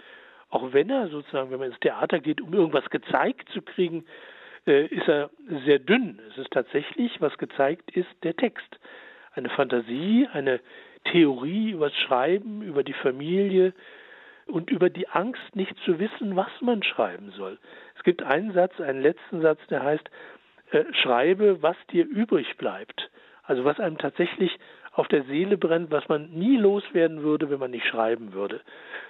[0.51, 4.07] auch wenn er sozusagen, wenn man ins Theater geht, um irgendwas gezeigt zu kriegen,
[4.67, 5.31] äh, ist er
[5.67, 6.21] sehr dünn.
[6.31, 8.79] Es ist tatsächlich, was gezeigt ist, der Text.
[9.33, 10.61] Eine Fantasie, eine
[11.11, 13.75] Theorie über das Schreiben, über die Familie,
[14.47, 17.59] und über die Angst, nicht zu wissen, was man schreiben soll.
[17.97, 20.11] Es gibt einen Satz, einen letzten Satz, der heißt,
[20.71, 23.11] äh, schreibe, was dir übrig bleibt.
[23.45, 24.59] Also was einem tatsächlich
[24.93, 28.61] auf der Seele brennt, was man nie loswerden würde, wenn man nicht schreiben würde.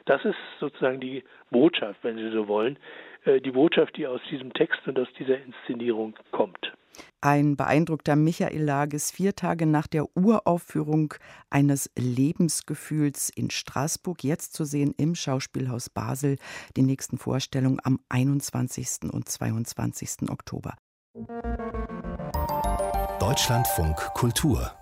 [0.07, 2.79] Das ist sozusagen die Botschaft, wenn Sie so wollen,
[3.25, 6.73] äh, die Botschaft, die aus diesem Text und aus dieser Inszenierung kommt.
[7.21, 11.15] Ein beeindruckter Michael Lages vier Tage nach der Uraufführung
[11.51, 16.37] eines Lebensgefühls in Straßburg, jetzt zu sehen im Schauspielhaus Basel.
[16.77, 19.11] Die nächsten Vorstellungen am 21.
[19.13, 20.31] und 22.
[20.31, 20.75] Oktober.
[23.21, 24.73] Deutschlandfunk Kultur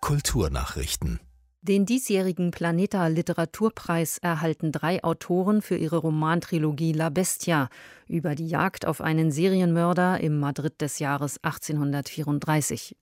[0.00, 1.20] Kulturnachrichten
[1.62, 7.68] den diesjährigen Planeta Literaturpreis erhalten drei Autoren für ihre Romantrilogie La Bestia
[8.08, 12.96] über die Jagd auf einen Serienmörder im Madrid des Jahres 1834.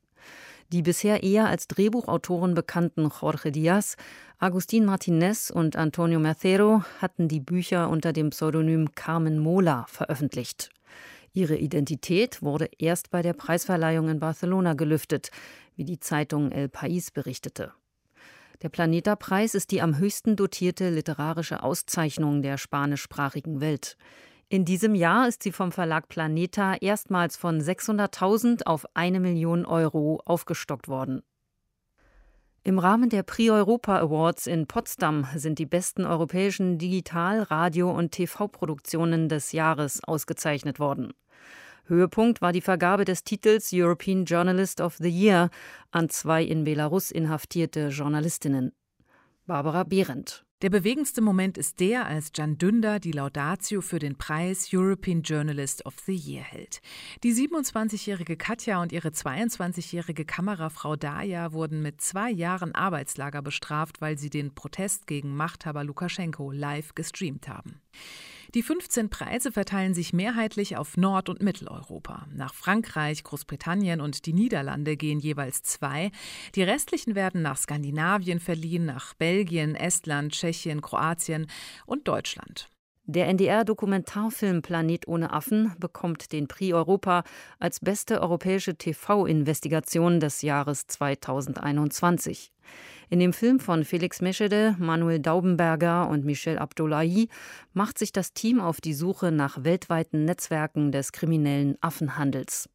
[0.70, 3.96] Die bisher eher als Drehbuchautoren bekannten Jorge Diaz,
[4.38, 10.70] Agustin Martinez und Antonio Macero hatten die Bücher unter dem Pseudonym Carmen Mola veröffentlicht.
[11.32, 15.30] Ihre Identität wurde erst bei der Preisverleihung in Barcelona gelüftet,
[15.76, 17.72] wie die Zeitung El País berichtete.
[18.62, 23.96] Der Planeta-Preis ist die am höchsten dotierte literarische Auszeichnung der spanischsprachigen Welt.
[24.48, 30.20] In diesem Jahr ist sie vom Verlag Planeta erstmals von 600.000 auf eine Million Euro
[30.24, 31.22] aufgestockt worden.
[32.64, 38.10] Im Rahmen der Prix Europa Awards in Potsdam sind die besten europäischen Digital-, Radio- und
[38.10, 41.12] TV-Produktionen des Jahres ausgezeichnet worden.
[41.88, 45.48] Höhepunkt war die Vergabe des Titels European Journalist of the Year
[45.90, 48.72] an zwei in Belarus inhaftierte Journalistinnen.
[49.46, 50.44] Barbara Behrendt.
[50.60, 55.86] Der bewegendste Moment ist der, als Jan Dünder die Laudatio für den Preis European Journalist
[55.86, 56.80] of the Year hält.
[57.22, 64.18] Die 27-jährige Katja und ihre 22-jährige Kamerafrau Daya wurden mit zwei Jahren Arbeitslager bestraft, weil
[64.18, 67.80] sie den Protest gegen Machthaber Lukaschenko live gestreamt haben.
[68.54, 72.26] Die 15 Preise verteilen sich mehrheitlich auf Nord- und Mitteleuropa.
[72.32, 76.10] Nach Frankreich, Großbritannien und die Niederlande gehen jeweils zwei.
[76.54, 81.46] Die restlichen werden nach Skandinavien verliehen, nach Belgien, Estland, Tschechien, Kroatien
[81.84, 82.70] und Deutschland.
[83.10, 87.24] Der NDR-Dokumentarfilm Planet ohne Affen bekommt den Prix Europa
[87.58, 92.52] als beste europäische TV-Investigation des Jahres 2021.
[93.08, 97.30] In dem Film von Felix Meschede, Manuel Daubenberger und Michel Abdullahi
[97.72, 102.68] macht sich das Team auf die Suche nach weltweiten Netzwerken des kriminellen Affenhandels.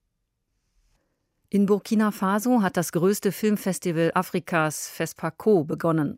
[1.52, 6.18] In Burkina Faso hat das größte Filmfestival Afrikas FESPACO begonnen.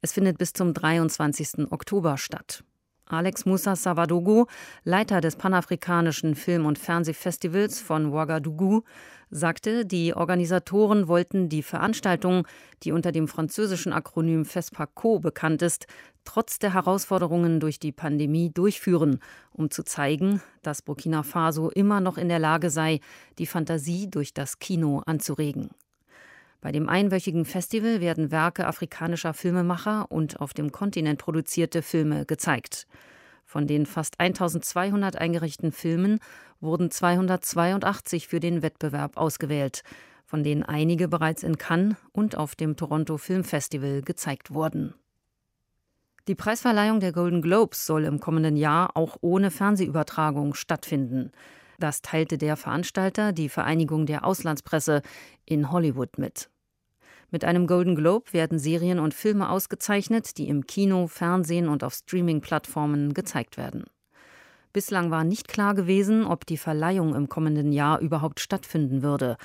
[0.00, 1.70] Es findet bis zum 23.
[1.70, 2.64] Oktober statt.
[3.08, 4.48] Alex Musa Savadogo,
[4.82, 8.82] Leiter des panafrikanischen Film- und Fernsehfestivals von Ouagadougou,
[9.30, 12.46] sagte, die Organisatoren wollten die Veranstaltung,
[12.82, 15.86] die unter dem französischen Akronym FESPACO bekannt ist,
[16.24, 19.20] trotz der Herausforderungen durch die Pandemie durchführen,
[19.52, 23.00] um zu zeigen, dass Burkina Faso immer noch in der Lage sei,
[23.38, 25.70] die Fantasie durch das Kino anzuregen.
[26.66, 32.88] Bei dem einwöchigen Festival werden Werke afrikanischer Filmemacher und auf dem Kontinent produzierte Filme gezeigt.
[33.44, 36.18] Von den fast 1200 eingerichteten Filmen
[36.60, 39.84] wurden 282 für den Wettbewerb ausgewählt,
[40.24, 44.92] von denen einige bereits in Cannes und auf dem Toronto Film Festival gezeigt wurden.
[46.26, 51.30] Die Preisverleihung der Golden Globes soll im kommenden Jahr auch ohne Fernsehübertragung stattfinden.
[51.78, 55.02] Das teilte der Veranstalter, die Vereinigung der Auslandspresse,
[55.44, 56.50] in Hollywood mit.
[57.30, 61.94] Mit einem Golden Globe werden Serien und Filme ausgezeichnet, die im Kino, Fernsehen und auf
[61.94, 63.84] Streaming-Plattformen gezeigt werden.
[64.72, 69.36] Bislang war nicht klar gewesen, ob die Verleihung im kommenden Jahr überhaupt stattfinden würde,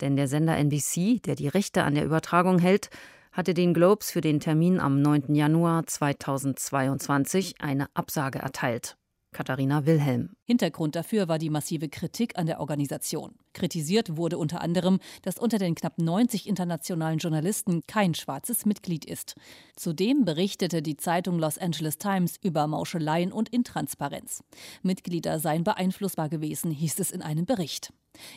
[0.00, 2.90] denn der Sender NBC, der die Rechte an der Übertragung hält,
[3.32, 5.34] hatte den Globes für den Termin am 9.
[5.34, 8.96] Januar 2022 eine Absage erteilt.
[9.32, 10.30] Katharina Wilhelm.
[10.44, 13.34] Hintergrund dafür war die massive Kritik an der Organisation.
[13.52, 19.34] Kritisiert wurde unter anderem, dass unter den knapp 90 internationalen Journalisten kein schwarzes Mitglied ist.
[19.76, 24.42] Zudem berichtete die Zeitung Los Angeles Times über Mauscheleien und Intransparenz.
[24.82, 27.92] Mitglieder seien beeinflussbar gewesen, hieß es in einem Bericht.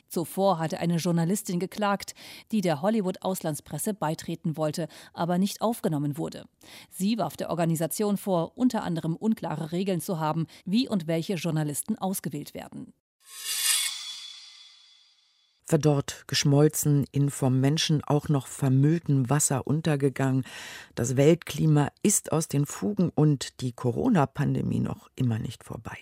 [0.07, 2.13] Zuvor hatte eine Journalistin geklagt,
[2.51, 6.45] die der Hollywood-Auslandspresse beitreten wollte, aber nicht aufgenommen wurde.
[6.89, 11.97] Sie warf der Organisation vor, unter anderem unklare Regeln zu haben, wie und welche Journalisten
[11.97, 12.93] ausgewählt werden.
[15.65, 20.45] verdorrt, geschmolzen, in vom Menschen auch noch vermüllten Wasser untergegangen.
[20.93, 25.97] Das Weltklima ist aus den Fugen und die Corona-Pandemie noch immer nicht vorbei.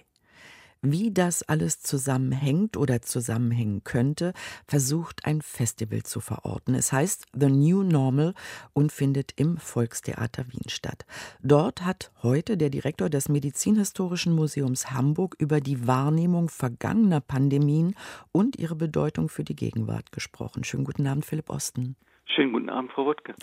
[0.84, 4.34] Wie das alles zusammenhängt oder zusammenhängen könnte,
[4.68, 6.74] versucht ein Festival zu verorten.
[6.74, 8.34] Es heißt The New Normal
[8.74, 11.06] und findet im Volkstheater Wien statt.
[11.44, 17.94] Dort hat heute der Direktor des Medizinhistorischen Museums Hamburg über die Wahrnehmung vergangener Pandemien
[18.32, 20.64] und ihre Bedeutung für die Gegenwart gesprochen.
[20.64, 21.96] Schönen guten Abend, Philipp Osten.
[22.36, 23.34] Schönen guten Abend, Frau Wuttke.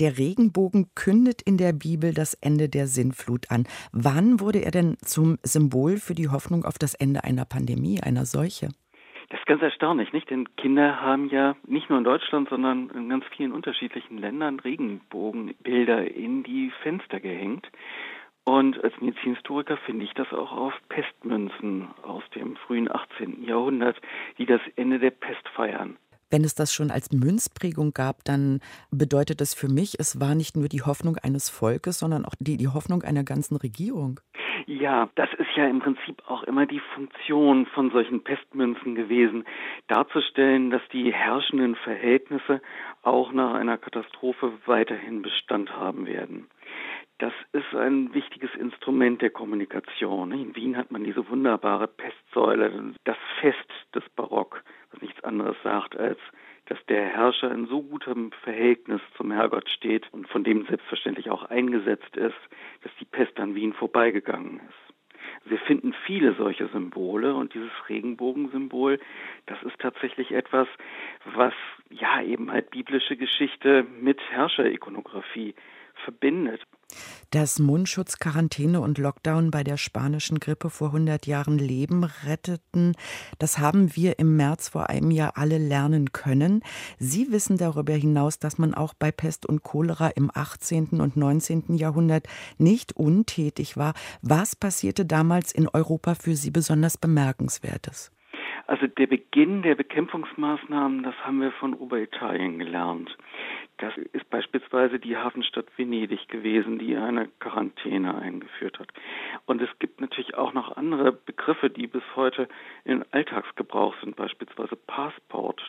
[0.00, 3.64] Der Regenbogen kündet in der Bibel das Ende der Sinnflut an.
[3.92, 8.24] Wann wurde er denn zum Symbol für die Hoffnung auf das Ende einer Pandemie, einer
[8.24, 8.70] Seuche?
[9.30, 10.30] Das ist ganz erstaunlich, nicht?
[10.30, 16.10] Denn Kinder haben ja nicht nur in Deutschland, sondern in ganz vielen unterschiedlichen Ländern Regenbogenbilder
[16.14, 17.70] in die Fenster gehängt.
[18.44, 23.42] Und als Medizinhistoriker finde ich das auch auf Pestmünzen aus dem frühen 18.
[23.44, 23.98] Jahrhundert,
[24.36, 25.96] die das Ende der Pest feiern.
[26.34, 28.58] Wenn es das schon als Münzprägung gab, dann
[28.90, 32.56] bedeutet das für mich, es war nicht nur die Hoffnung eines Volkes, sondern auch die,
[32.56, 34.18] die Hoffnung einer ganzen Regierung.
[34.66, 39.44] Ja, das ist ja im Prinzip auch immer die Funktion von solchen Pestmünzen gewesen,
[39.86, 42.60] darzustellen, dass die herrschenden Verhältnisse
[43.02, 46.48] auch nach einer Katastrophe weiterhin Bestand haben werden.
[47.24, 50.30] Das ist ein wichtiges Instrument der Kommunikation.
[50.32, 53.56] In Wien hat man diese wunderbare Pestsäule, das Fest
[53.94, 56.18] des Barock, was nichts anderes sagt als
[56.66, 61.44] dass der Herrscher in so gutem Verhältnis zum Herrgott steht und von dem selbstverständlich auch
[61.44, 62.36] eingesetzt ist,
[62.82, 65.50] dass die Pest an Wien vorbeigegangen ist.
[65.50, 68.98] Wir finden viele solche Symbole und dieses Regenbogensymbol,
[69.44, 70.66] das ist tatsächlich etwas,
[71.34, 71.52] was
[71.90, 75.54] ja eben halt biblische Geschichte mit Herrscherikonographie
[76.04, 76.62] verbindet.
[77.30, 82.94] Dass Mundschutz, Quarantäne und Lockdown bei der spanischen Grippe vor 100 Jahren Leben retteten,
[83.38, 86.62] das haben wir im März vor einem Jahr alle lernen können.
[86.98, 91.00] Sie wissen darüber hinaus, dass man auch bei Pest und Cholera im 18.
[91.00, 91.74] und 19.
[91.74, 92.26] Jahrhundert
[92.58, 93.94] nicht untätig war.
[94.22, 98.10] Was passierte damals in Europa für Sie besonders Bemerkenswertes?
[98.66, 103.14] Also der Beginn der Bekämpfungsmaßnahmen, das haben wir von Oberitalien gelernt.
[103.76, 108.88] Das ist beispielsweise die Hafenstadt Venedig gewesen, die eine Quarantäne eingeführt hat.
[109.44, 112.48] Und es gibt natürlich auch noch andere Begriffe, die bis heute
[112.84, 115.60] in Alltagsgebrauch sind, beispielsweise Passport.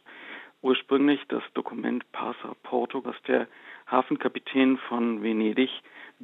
[0.62, 3.48] Ursprünglich das Dokument Passaporto, was der
[3.88, 5.70] Hafenkapitän von Venedig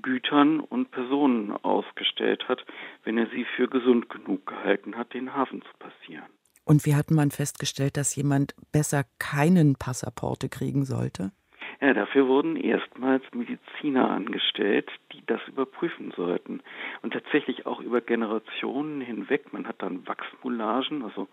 [0.01, 2.65] Gütern und Personen ausgestellt hat,
[3.03, 6.40] wenn er sie für gesund genug gehalten hat, den Hafen zu passieren.
[6.63, 11.32] Und wie hat man festgestellt, dass jemand besser keinen Passaporte kriegen sollte?
[11.82, 16.62] Ja, dafür wurden erstmals Mediziner angestellt, die das überprüfen sollten.
[17.02, 19.52] Und tatsächlich auch über Generationen hinweg.
[19.52, 21.28] Man hat dann Wachsmoulagen, also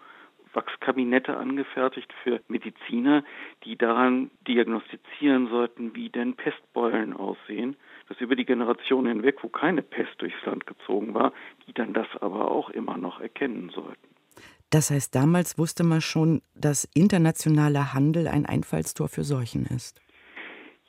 [0.55, 3.25] Wachskabinette angefertigt für Mediziner,
[3.65, 7.77] die daran diagnostizieren sollten, wie denn Pestbeulen aussehen.
[8.09, 11.33] Das über die Generationen hinweg, wo keine Pest durchs Land gezogen war,
[11.67, 14.18] die dann das aber auch immer noch erkennen sollten.
[14.71, 20.01] Das heißt, damals wusste man schon, dass internationaler Handel ein Einfallstor für Seuchen ist.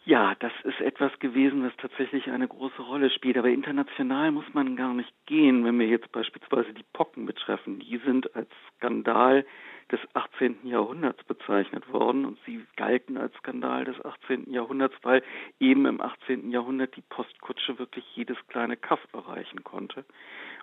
[0.05, 3.37] Ja, das ist etwas gewesen, das tatsächlich eine große Rolle spielt.
[3.37, 7.79] Aber international muss man gar nicht gehen, wenn wir jetzt beispielsweise die Pocken betreffen.
[7.79, 9.45] Die sind als Skandal
[9.91, 10.65] des 18.
[10.65, 14.51] Jahrhunderts bezeichnet worden und sie galten als Skandal des 18.
[14.51, 15.23] Jahrhunderts, weil
[15.59, 16.49] eben im 18.
[16.51, 20.05] Jahrhundert die Postkutsche wirklich jedes kleine Kaff erreichen konnte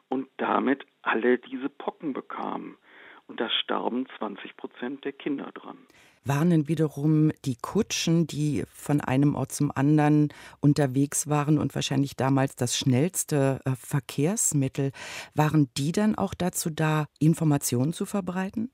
[0.09, 2.77] und damit alle diese Pocken bekamen.
[3.29, 5.79] Und da starben 20 Prozent der Kinder dran.
[6.25, 12.57] Waren wiederum die Kutschen, die von einem Ort zum anderen unterwegs waren und wahrscheinlich damals
[12.57, 14.91] das schnellste äh, Verkehrsmittel,
[15.35, 18.73] waren die dann auch dazu da, Informationen zu verbreiten?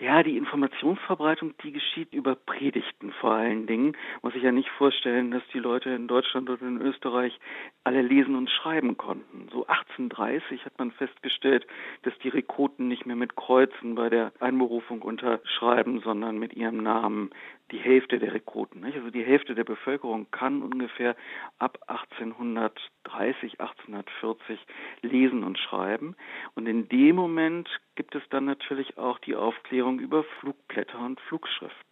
[0.00, 3.96] Ja, die Informationsverbreitung, die geschieht über Predigten vor allen Dingen.
[4.22, 7.36] Muss ich ja nicht vorstellen, dass die Leute in Deutschland oder in Österreich
[7.82, 9.48] alle lesen und schreiben konnten.
[9.50, 11.66] So 1830 hat man festgestellt,
[12.02, 17.30] dass die Rekruten nicht mehr mit Kreuzen bei der Einberufung unterschreiben, sondern mit ihrem Namen
[17.70, 18.80] die Hälfte der Rekruten.
[18.80, 18.96] Nicht?
[18.96, 21.16] Also die Hälfte der Bevölkerung kann ungefähr
[21.58, 24.58] ab 1830, 1840
[25.02, 26.16] lesen und schreiben.
[26.54, 31.87] Und in dem Moment gibt es dann natürlich auch die Aufklärung über Flugblätter und Flugschriften.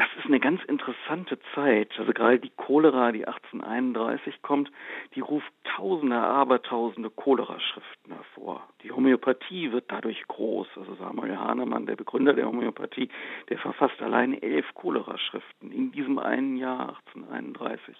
[0.00, 1.90] Das ist eine ganz interessante Zeit.
[1.98, 4.72] Also gerade die Cholera, die 1831 kommt,
[5.14, 8.66] die ruft tausende, abertausende Cholera-Schriften hervor.
[8.82, 10.68] Die Homöopathie wird dadurch groß.
[10.76, 13.10] Also Samuel Hahnemann, der Begründer der Homöopathie,
[13.50, 17.94] der verfasst allein elf Cholera-Schriften in diesem einen Jahr 1831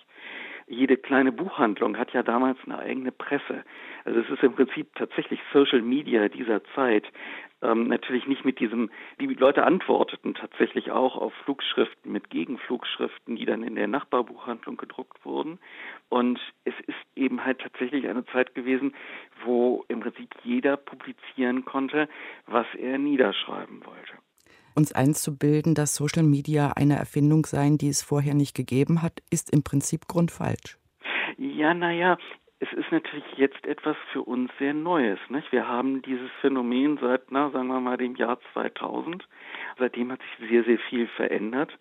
[0.71, 3.65] jede kleine Buchhandlung hat ja damals eine eigene Presse.
[4.05, 7.05] Also es ist im Prinzip tatsächlich Social Media dieser Zeit.
[7.63, 13.45] Ähm, natürlich nicht mit diesem, die Leute antworteten tatsächlich auch auf Flugschriften mit Gegenflugschriften, die
[13.45, 15.59] dann in der Nachbarbuchhandlung gedruckt wurden.
[16.09, 18.95] Und es ist eben halt tatsächlich eine Zeit gewesen,
[19.45, 22.09] wo im Prinzip jeder publizieren konnte,
[22.47, 24.13] was er niederschreiben wollte
[24.75, 29.53] uns einzubilden, dass Social Media eine Erfindung seien, die es vorher nicht gegeben hat, ist
[29.53, 30.79] im Prinzip grundfalsch.
[31.37, 32.19] Ja, naja,
[32.61, 35.19] es ist natürlich jetzt etwas für uns sehr Neues.
[35.31, 35.51] Nicht?
[35.51, 39.27] Wir haben dieses Phänomen seit, na, sagen wir mal, dem Jahr 2000.
[39.79, 41.77] Seitdem hat sich sehr, sehr viel verändert.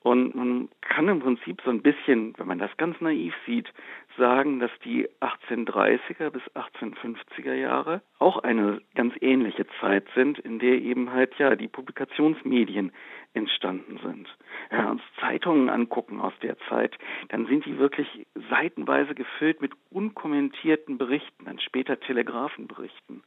[0.00, 3.72] Und man kann im Prinzip so ein bisschen, wenn man das ganz naiv sieht,
[4.16, 10.80] sagen, dass die 1830er bis 1850er Jahre auch eine ganz ähnliche Zeit sind, in der
[10.80, 12.92] eben halt ja die Publikationsmedien
[13.34, 14.28] entstanden sind.
[14.70, 16.96] Wenn wir uns Zeitungen angucken aus der Zeit,
[17.28, 23.22] dann sind die wirklich seitenweise gefüllt mit unkommentierten Berichten, dann später Telegrafenberichten.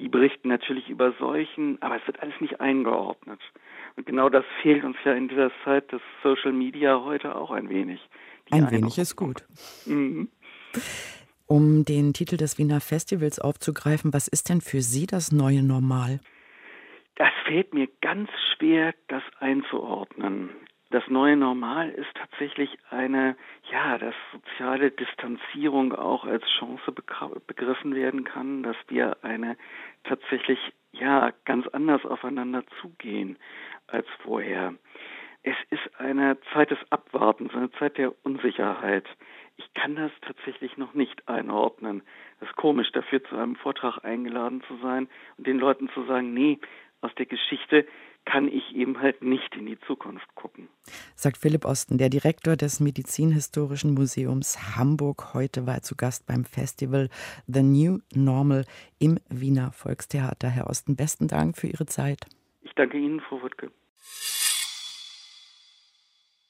[0.00, 3.40] Die berichten natürlich über Seuchen, aber es wird alles nicht eingeordnet.
[3.96, 7.68] Und genau das fehlt uns ja in dieser Zeit des Social Media heute auch ein
[7.68, 8.00] wenig.
[8.50, 9.44] Ein wenig ist gut.
[9.86, 10.28] Mhm.
[11.46, 16.20] Um den Titel des Wiener Festivals aufzugreifen, was ist denn für Sie das neue Normal?
[17.16, 20.50] Das fällt mir ganz schwer, das einzuordnen.
[20.90, 23.36] Das neue Normal ist tatsächlich eine,
[23.72, 29.56] ja, dass soziale Distanzierung auch als Chance begriffen werden kann, dass wir eine
[30.04, 30.58] tatsächlich,
[30.94, 33.38] ja, ganz anders aufeinander zugehen
[33.86, 34.74] als vorher.
[35.42, 39.06] Es ist eine Zeit des Abwartens, eine Zeit der Unsicherheit.
[39.56, 42.02] Ich kann das tatsächlich noch nicht einordnen.
[42.40, 46.32] Es ist komisch, dafür zu einem Vortrag eingeladen zu sein und den Leuten zu sagen,
[46.32, 46.58] nee,
[47.02, 47.86] aus der Geschichte
[48.24, 50.68] kann ich eben halt nicht in die Zukunft gucken.
[51.14, 55.34] Sagt Philipp Osten, der Direktor des Medizinhistorischen Museums Hamburg.
[55.34, 57.08] Heute war er zu Gast beim Festival
[57.46, 58.64] The New Normal
[58.98, 60.48] im Wiener Volkstheater.
[60.48, 62.26] Herr Osten, besten Dank für Ihre Zeit.
[62.62, 63.70] Ich danke Ihnen, Frau Wuttke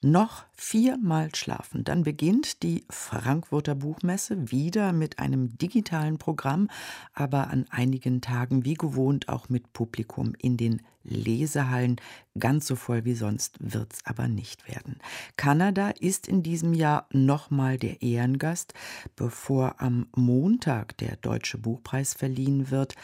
[0.04, 1.82] noch viermal schlafen.
[1.82, 6.68] Dann beginnt die Frankfurter Buchmesse wieder mit einem digitalen Programm,
[7.14, 11.96] aber an einigen Tagen wie gewohnt auch mit Publikum in den Lesehallen.
[12.38, 14.98] Ganz so voll wie sonst wird's aber nicht werden.
[15.36, 18.74] Kanada ist in diesem Jahr nochmal der Ehrengast,
[19.16, 22.94] bevor am Montag der Deutsche Buchpreis verliehen wird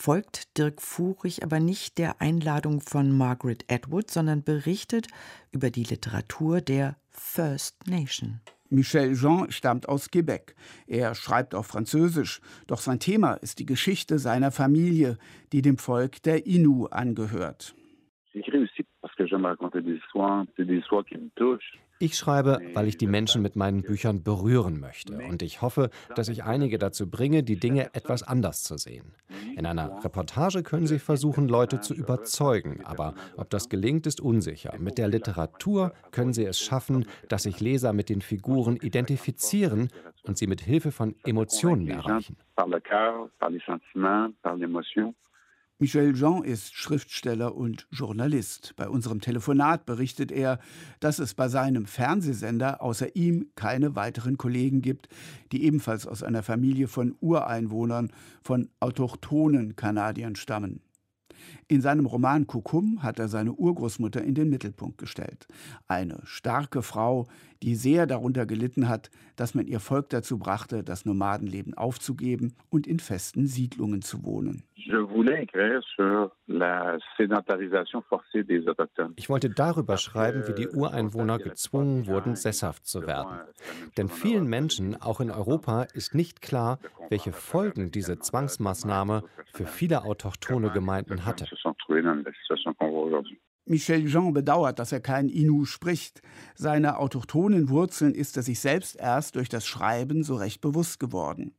[0.00, 5.08] folgt Dirk Fuhrig aber nicht der Einladung von Margaret Atwood, sondern berichtet
[5.52, 8.40] über die Literatur der First Nation.
[8.70, 10.54] Michel Jean stammt aus Quebec.
[10.86, 15.18] Er schreibt auf Französisch, doch sein Thema ist die Geschichte seiner Familie,
[15.52, 17.74] die dem Volk der Innu angehört.
[22.02, 25.18] Ich schreibe, weil ich die Menschen mit meinen Büchern berühren möchte.
[25.18, 29.12] Und ich hoffe, dass ich einige dazu bringe, die Dinge etwas anders zu sehen.
[29.54, 32.80] In einer Reportage können Sie versuchen, Leute zu überzeugen.
[32.84, 34.74] Aber ob das gelingt, ist unsicher.
[34.78, 39.90] Mit der Literatur können Sie es schaffen, dass sich Leser mit den Figuren identifizieren
[40.22, 42.38] und sie mit Hilfe von Emotionen erreichen.
[45.82, 48.74] Michel Jean ist Schriftsteller und Journalist.
[48.76, 50.58] Bei unserem Telefonat berichtet er,
[51.00, 55.08] dass es bei seinem Fernsehsender außer ihm keine weiteren Kollegen gibt,
[55.52, 58.12] die ebenfalls aus einer Familie von Ureinwohnern,
[58.42, 60.82] von autochthonen Kanadiern stammen.
[61.70, 65.46] In seinem Roman Kukum hat er seine Urgroßmutter in den Mittelpunkt gestellt.
[65.86, 67.28] Eine starke Frau,
[67.62, 72.88] die sehr darunter gelitten hat, dass man ihr Volk dazu brachte, das Nomadenleben aufzugeben und
[72.88, 74.64] in festen Siedlungen zu wohnen.
[79.16, 83.40] Ich wollte darüber schreiben, wie die Ureinwohner gezwungen wurden, sesshaft zu werden.
[83.96, 86.80] Denn vielen Menschen, auch in Europa, ist nicht klar,
[87.10, 91.46] welche Folgen diese Zwangsmaßnahme für viele autochthone Gemeinden hatte.
[93.66, 96.22] Michel Jean bedauert, dass er kein Inu spricht.
[96.54, 101.54] Seine autochthonen Wurzeln ist er sich selbst erst durch das Schreiben so recht bewusst geworden.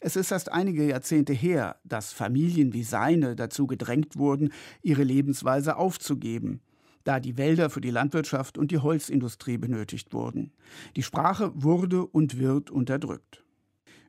[0.00, 5.76] Es ist erst einige Jahrzehnte her, dass Familien wie seine dazu gedrängt wurden, ihre Lebensweise
[5.76, 6.60] aufzugeben,
[7.04, 10.52] da die Wälder für die Landwirtschaft und die Holzindustrie benötigt wurden.
[10.96, 13.43] Die Sprache wurde und wird unterdrückt.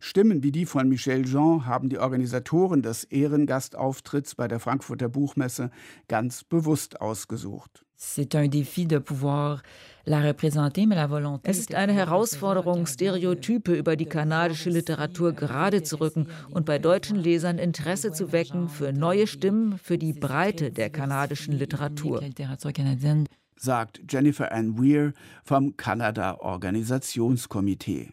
[0.08, 5.72] Stimmen wie die von Michel Jean haben die Organisatoren des Ehrengastaufitts bei der Frankfurter Buchmesse
[6.08, 7.84] ganz bewusst ausgesucht.
[7.98, 8.20] Es
[11.58, 17.58] ist eine Herausforderung, Stereotype über die kanadische Literatur gerade zu rücken und bei deutschen Lesern
[17.58, 22.22] Interesse zu wecken für neue Stimmen, für die Breite der kanadischen Literatur.
[23.58, 25.14] Sagt Jennifer Ann Weir
[25.44, 28.12] vom Kanada Organisationskomitee.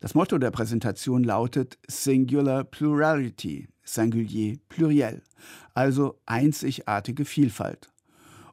[0.00, 5.22] Das Motto der Präsentation lautet Singular Plurality, Singulier pluriel,
[5.74, 7.90] also einzigartige Vielfalt.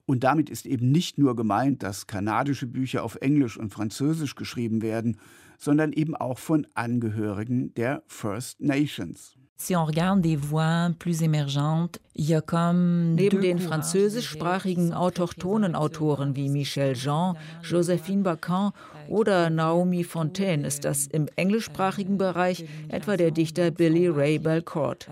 [0.05, 4.81] Und damit ist eben nicht nur gemeint, dass kanadische Bücher auf Englisch und Französisch geschrieben
[4.81, 5.17] werden,
[5.59, 9.35] sondern eben auch von Angehörigen der First Nations.
[9.61, 15.75] Si on regarde des voix plus émergentes, il y a comme Neben den französischsprachigen autochthonen
[15.75, 18.71] Autoren wie Michel Jean, Joséphine Bacon
[19.09, 25.09] Oder Naomi Fontaine ist das im englischsprachigen Bereich, etwa der Dichter Billy Ray Belcourt.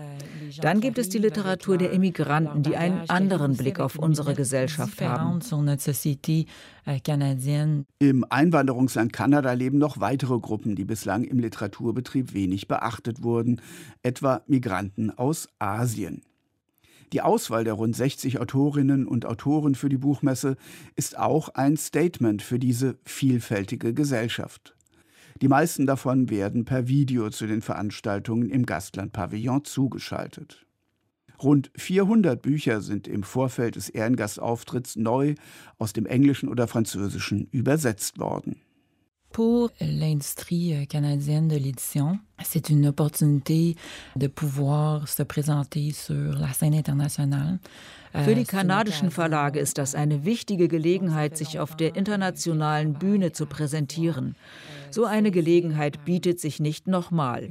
[0.60, 5.40] Dann gibt es die Literatur der Immigranten, die einen anderen Blick auf unsere Gesellschaft haben.
[7.98, 13.60] Im Einwanderungsland Kanada leben noch weitere Gruppen, die bislang im Literaturbetrieb wenig beachtet wurden,
[14.04, 16.22] etwa Migranten aus Asien.
[17.12, 20.56] Die Auswahl der rund 60 Autorinnen und Autoren für die Buchmesse
[20.94, 24.74] ist auch ein Statement für diese vielfältige Gesellschaft.
[25.40, 30.66] Die meisten davon werden per Video zu den Veranstaltungen im Gastland-Pavillon zugeschaltet.
[31.40, 35.36] Rund 400 Bücher sind im Vorfeld des Ehrengastauftritts neu
[35.78, 38.60] aus dem Englischen oder Französischen übersetzt worden.
[39.38, 43.76] Pour l'industrie canadienne de l'édition, c'est une opportunité
[44.16, 47.60] de pouvoir se présenter sur la scène internationale.
[48.12, 53.46] Für die kanadischen Verlage ist das eine wichtige Gelegenheit, sich auf der internationalen Bühne zu
[53.46, 54.34] präsentieren.
[54.90, 57.50] So eine Gelegenheit bietet sich nicht nochmal.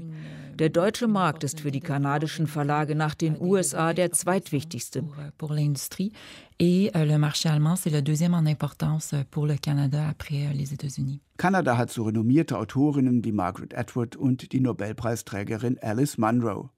[0.60, 5.04] Der deutsche Markt ist für die kanadischen Verlage nach den USA der zweitwichtigste.
[5.38, 6.12] Pour l'industrie
[6.58, 10.54] et euh, le marché allemand, c'est le deuxième en importance pour le Canada après euh,
[10.54, 11.22] les États-Unis.
[11.38, 16.72] Kanada hat so renommierte Autorinnen wie Margaret Atwood und die Nobelpreisträgerin Alice Munro.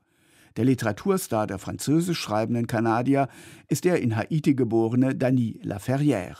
[0.57, 3.29] Der Literaturstar der französisch schreibenden Kanadier
[3.69, 6.35] ist der in Haiti geborene Dany Laferrière.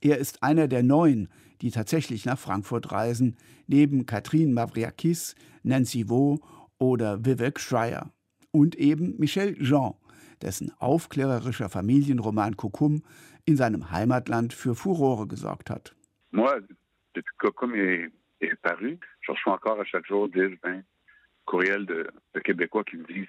[0.00, 1.28] Er ist einer der neun,
[1.60, 3.36] die tatsächlich nach Frankfurt reisen,
[3.68, 6.40] neben Catherine Mavriakis, Nancy Vo
[6.80, 8.12] oder Vivek Schreier.
[8.50, 9.94] Und eben Michel Jean,
[10.42, 13.04] dessen aufklärerischer Familienroman Kokum
[13.44, 15.94] in seinem Heimatland für Furore gesorgt hat.
[16.32, 16.60] Moi,
[17.14, 18.10] depuis Kokum est,
[18.40, 20.82] est paru, je reçois encore à chaque jour 10, 20
[21.44, 23.28] courriels de, de Québécois qui me disent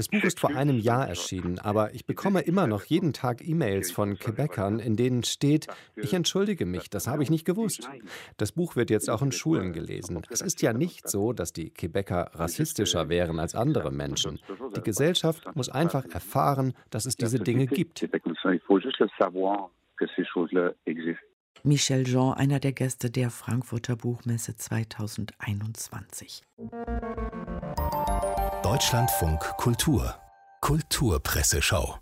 [0.00, 3.92] das Buch ist vor einem Jahr erschienen, aber ich bekomme immer noch jeden Tag E-Mails
[3.92, 7.86] von Quebecern, in denen steht, ich entschuldige mich, das habe ich nicht gewusst.
[8.38, 10.22] Das Buch wird jetzt auch in Schulen gelesen.
[10.30, 14.38] Es ist ja nicht so, dass die Quebecer rassistischer wären als andere Menschen.
[14.74, 18.08] Die Gesellschaft muss einfach erfahren, dass es diese Dinge gibt.
[21.62, 26.42] Michel Jean, einer der Gäste der Frankfurter Buchmesse 2021.
[28.80, 30.14] Deutschlandfunk Kultur
[30.62, 31.98] Kulturpresseschau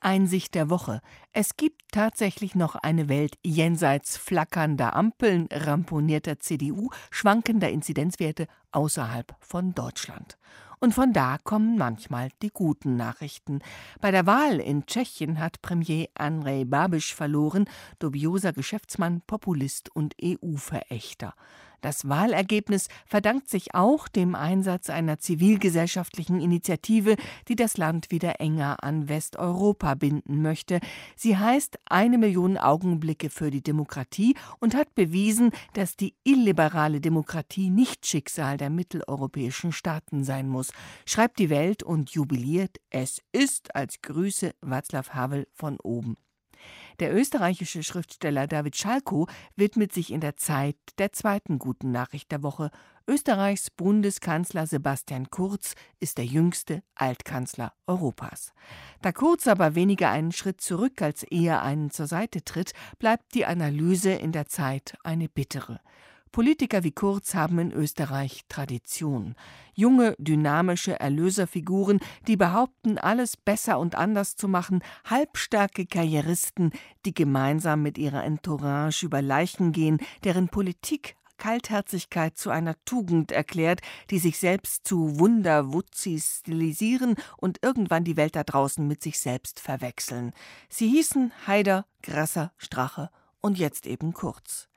[0.00, 1.02] Einsicht der Woche.
[1.34, 9.74] Es gibt tatsächlich noch eine Welt jenseits flackernder Ampeln, ramponierter CDU, schwankender Inzidenzwerte außerhalb von
[9.74, 10.38] Deutschland.
[10.80, 13.58] Und von da kommen manchmal die guten Nachrichten.
[14.00, 21.34] Bei der Wahl in Tschechien hat Premier Andrej Babiš verloren, dubioser Geschäftsmann, Populist und EU-Verächter.
[21.80, 27.16] Das Wahlergebnis verdankt sich auch dem Einsatz einer zivilgesellschaftlichen Initiative,
[27.46, 30.80] die das Land wieder enger an Westeuropa binden möchte.
[31.16, 37.70] Sie heißt Eine Million Augenblicke für die Demokratie und hat bewiesen, dass die illiberale Demokratie
[37.70, 40.72] nicht Schicksal der mitteleuropäischen Staaten sein muss,
[41.06, 46.16] schreibt die Welt und jubiliert, es ist als Grüße Václav Havel von oben.
[47.00, 52.42] Der österreichische Schriftsteller David Schalko widmet sich in der Zeit der zweiten guten Nachricht der
[52.42, 52.72] Woche.
[53.06, 58.52] Österreichs Bundeskanzler Sebastian Kurz ist der jüngste Altkanzler Europas.
[59.00, 63.46] Da Kurz aber weniger einen Schritt zurück als eher einen zur Seite tritt, bleibt die
[63.46, 65.80] Analyse in der Zeit eine bittere.
[66.32, 69.34] Politiker wie Kurz haben in Österreich Tradition.
[69.74, 76.72] Junge, dynamische Erlöserfiguren, die behaupten, alles besser und anders zu machen, halbstarke Karrieristen,
[77.04, 83.80] die gemeinsam mit ihrer Entourage über Leichen gehen, deren Politik Kaltherzigkeit zu einer Tugend erklärt,
[84.10, 89.60] die sich selbst zu Wunderwutzis stilisieren und irgendwann die Welt da draußen mit sich selbst
[89.60, 90.32] verwechseln.
[90.68, 93.10] Sie hießen Haider, Grasser, Strache
[93.40, 94.67] und jetzt eben Kurz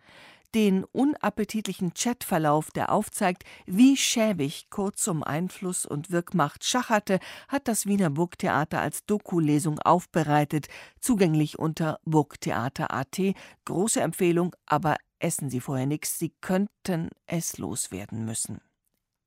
[0.55, 7.85] den unappetitlichen Chatverlauf, der aufzeigt, wie schäbig Kurz um Einfluss und Wirkmacht schacherte, hat das
[7.85, 10.67] Wiener Burgtheater als Doku-Lesung aufbereitet,
[10.99, 13.35] zugänglich unter burgtheater.at.
[13.65, 18.61] Große Empfehlung, aber essen Sie vorher nichts, Sie könnten es loswerden müssen.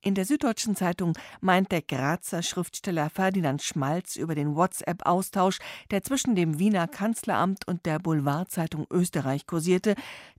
[0.05, 5.57] In der Süddeutschen Zeitung meint der Grazer Schriftsteller Ferdinand Schmalz über den WhatsApp-Austausch,
[5.89, 9.95] der zwischen dem Wiener Kanzleramt und der Boulevardzeitung Österreich kursierte,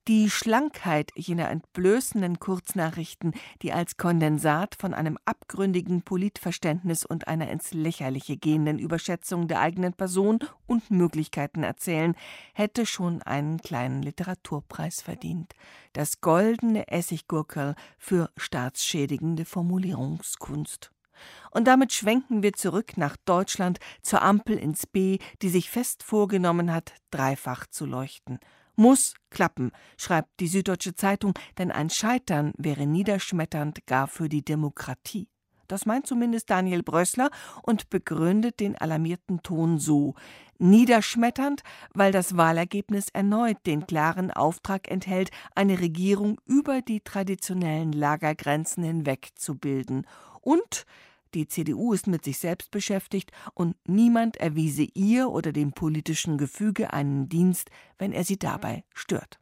[0.08, 7.72] die Schlankheit jener entblößenden Kurznachrichten, die als Kondensat von einem abgründigen Politverständnis und einer ins
[7.72, 12.14] Lächerliche gehenden Überschätzung der eigenen Person und Möglichkeiten erzählen,
[12.54, 15.54] hätte schon einen kleinen Literaturpreis verdient.
[15.92, 20.92] Das goldene Essiggurkel für staatsschädigende Formulierungskunst.
[21.50, 26.72] Und damit schwenken wir zurück nach Deutschland zur Ampel ins B, die sich fest vorgenommen
[26.72, 28.38] hat, dreifach zu leuchten.
[28.76, 35.28] Muss klappen, schreibt die Süddeutsche Zeitung, denn ein Scheitern wäre niederschmetternd gar für die Demokratie.
[35.68, 37.30] Das meint zumindest Daniel Brössler
[37.62, 40.14] und begründet den alarmierten Ton so:
[40.58, 41.62] niederschmetternd,
[41.94, 49.30] weil das Wahlergebnis erneut den klaren Auftrag enthält, eine Regierung über die traditionellen Lagergrenzen hinweg
[49.36, 50.06] zu bilden
[50.40, 50.86] und
[51.36, 56.92] die CDU ist mit sich selbst beschäftigt und niemand erwiese ihr oder dem politischen Gefüge
[56.92, 59.38] einen Dienst, wenn er sie dabei stört.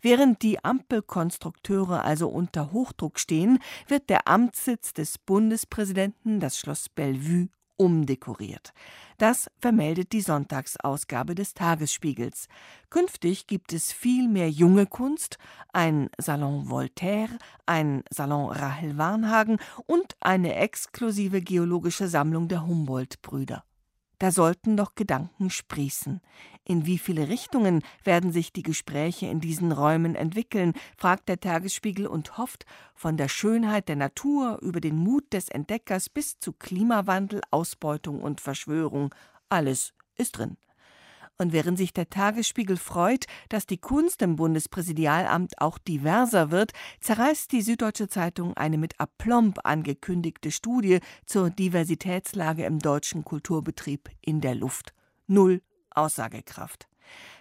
[0.00, 7.48] Während die Ampelkonstrukteure also unter Hochdruck stehen, wird der Amtssitz des Bundespräsidenten, das Schloss Bellevue,
[7.80, 8.74] umdekoriert.
[9.16, 12.46] Das vermeldet die Sonntagsausgabe des Tagesspiegels.
[12.90, 15.38] Künftig gibt es viel mehr junge Kunst,
[15.72, 17.30] ein Salon Voltaire,
[17.64, 19.56] ein Salon Rahel Warnhagen
[19.86, 23.64] und eine exklusive geologische Sammlung der Humboldt-Brüder.
[24.20, 26.20] Da sollten doch Gedanken sprießen.
[26.64, 32.06] In wie viele Richtungen werden sich die Gespräche in diesen Räumen entwickeln, fragt der Tagesspiegel
[32.06, 37.40] und hofft, von der Schönheit der Natur über den Mut des Entdeckers bis zu Klimawandel,
[37.50, 39.14] Ausbeutung und Verschwörung,
[39.48, 40.58] alles ist drin.
[41.40, 47.50] Und während sich der Tagesspiegel freut, dass die Kunst im Bundespräsidialamt auch diverser wird, zerreißt
[47.50, 54.54] die Süddeutsche Zeitung eine mit Aplomb angekündigte Studie zur Diversitätslage im deutschen Kulturbetrieb in der
[54.54, 54.92] Luft.
[55.28, 56.88] Null Aussagekraft.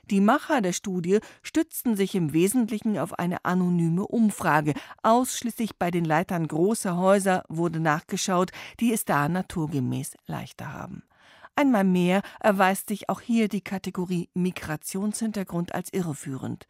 [0.09, 4.75] Die Macher der Studie stützten sich im Wesentlichen auf eine anonyme Umfrage.
[5.03, 11.03] Ausschließlich bei den Leitern großer Häuser wurde nachgeschaut, die es da naturgemäß leichter haben.
[11.59, 16.67] Einmal mehr erweist sich auch hier die Kategorie Migrationshintergrund als irreführend.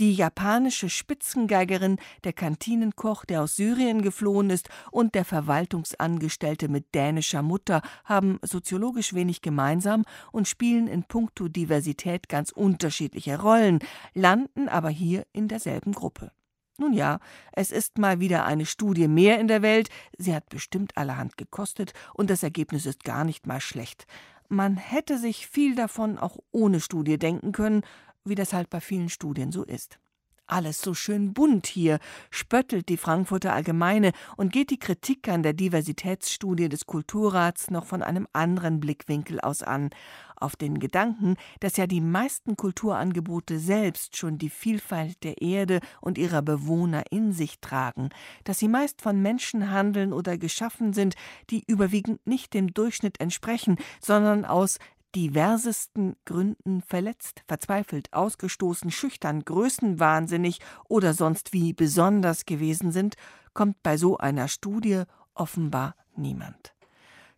[0.00, 7.42] Die japanische Spitzengeigerin, der Kantinenkoch, der aus Syrien geflohen ist, und der Verwaltungsangestellte mit dänischer
[7.42, 13.78] Mutter haben soziologisch wenig gemeinsam und spielen in puncto Diversität ganz unterschiedliche Rollen,
[14.14, 16.32] landen aber hier in derselben Gruppe.
[16.76, 17.20] Nun ja,
[17.52, 21.92] es ist mal wieder eine Studie mehr in der Welt, sie hat bestimmt allerhand gekostet,
[22.14, 24.06] und das Ergebnis ist gar nicht mal schlecht.
[24.48, 27.82] Man hätte sich viel davon auch ohne Studie denken können,
[28.24, 29.98] wie das halt bei vielen Studien so ist.
[30.46, 31.98] Alles so schön bunt hier,
[32.30, 38.02] spöttelt die Frankfurter Allgemeine und geht die Kritik an der Diversitätsstudie des Kulturrats noch von
[38.02, 39.88] einem anderen Blickwinkel aus an,
[40.36, 46.18] auf den Gedanken, dass ja die meisten Kulturangebote selbst schon die Vielfalt der Erde und
[46.18, 48.10] ihrer Bewohner in sich tragen,
[48.44, 51.14] dass sie meist von Menschen handeln oder geschaffen sind,
[51.50, 54.78] die überwiegend nicht dem Durchschnitt entsprechen, sondern aus
[55.14, 63.16] diversesten Gründen verletzt, verzweifelt, ausgestoßen, schüchtern, größenwahnsinnig oder sonst wie besonders gewesen sind,
[63.52, 65.02] kommt bei so einer Studie
[65.34, 66.74] offenbar niemand.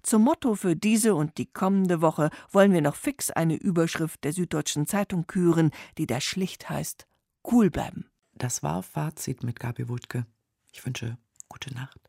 [0.02, 4.32] Zum Motto für diese und die kommende Woche wollen wir noch fix eine Überschrift der
[4.32, 7.06] Süddeutschen Zeitung küren, die da schlicht heißt:
[7.44, 8.08] Cool bleiben.
[8.32, 10.26] Das war Fazit mit Gabi Wutke.
[10.72, 11.18] Ich wünsche
[11.48, 12.05] gute Nacht.